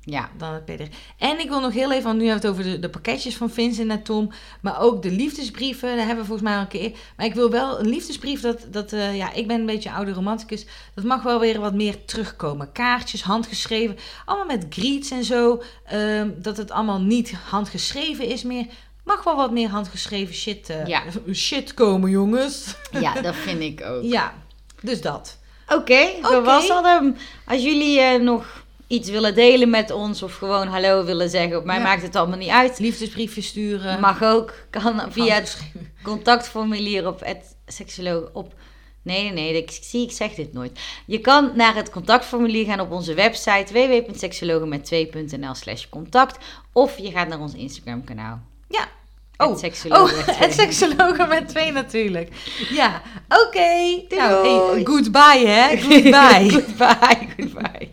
[0.00, 0.30] Ja.
[0.36, 0.88] dan het PDF.
[1.18, 3.36] En ik wil nog heel even, want nu hebben we het over de, de pakketjes
[3.36, 4.32] van Vincent en Tom.
[4.60, 6.92] Maar ook de liefdesbrieven, daar hebben we volgens mij al een keer.
[7.16, 10.12] Maar ik wil wel een liefdesbrief, dat, dat eh, ja, ik ben een beetje oude
[10.12, 10.66] romanticus.
[10.94, 12.72] Dat mag wel weer wat meer terugkomen.
[12.72, 13.96] Kaartjes, handgeschreven.
[14.24, 15.62] Allemaal met greets en zo.
[15.84, 18.66] ehm, dat het allemaal niet handgeschreven is meer.
[19.08, 21.02] Mag wel wat meer handgeschreven shit, eh, Ja.
[21.34, 22.74] shit komen, jongens.
[23.00, 24.02] ja, dat vind ik ook.
[24.02, 24.34] Ja,
[24.82, 25.38] dus dat.
[25.68, 26.40] Oké, dat Oké.
[26.42, 27.16] was al hem.
[27.46, 31.64] Als jullie eh, nog iets willen delen met ons of gewoon hallo willen zeggen, op
[31.64, 31.82] mij Ja.
[31.82, 32.78] maakt het allemaal niet uit.
[32.78, 34.00] Liefdesbriefjes sturen.
[34.00, 35.58] Mag ook, kan via het
[36.02, 38.54] contactformulier op het seksoloog op.
[39.02, 40.80] Nee, nee, nee, ik zie, ik zeg dit nooit.
[41.06, 46.38] Je kan naar het contactformulier gaan op onze website www.seksologenmet2.nl slash contact.
[46.72, 48.40] Of je gaat naar ons Instagram kanaal.
[48.68, 48.88] Ja.
[49.38, 50.66] Het Oh, seksologen oh met het twee.
[50.66, 52.28] seksologen met twee natuurlijk.
[52.70, 54.02] Ja, oké.
[54.16, 54.74] Nou, Doei.
[54.74, 55.76] hey, goodbye hè.
[55.82, 56.50] Goodbye.
[56.50, 57.90] goodbye, goodbye.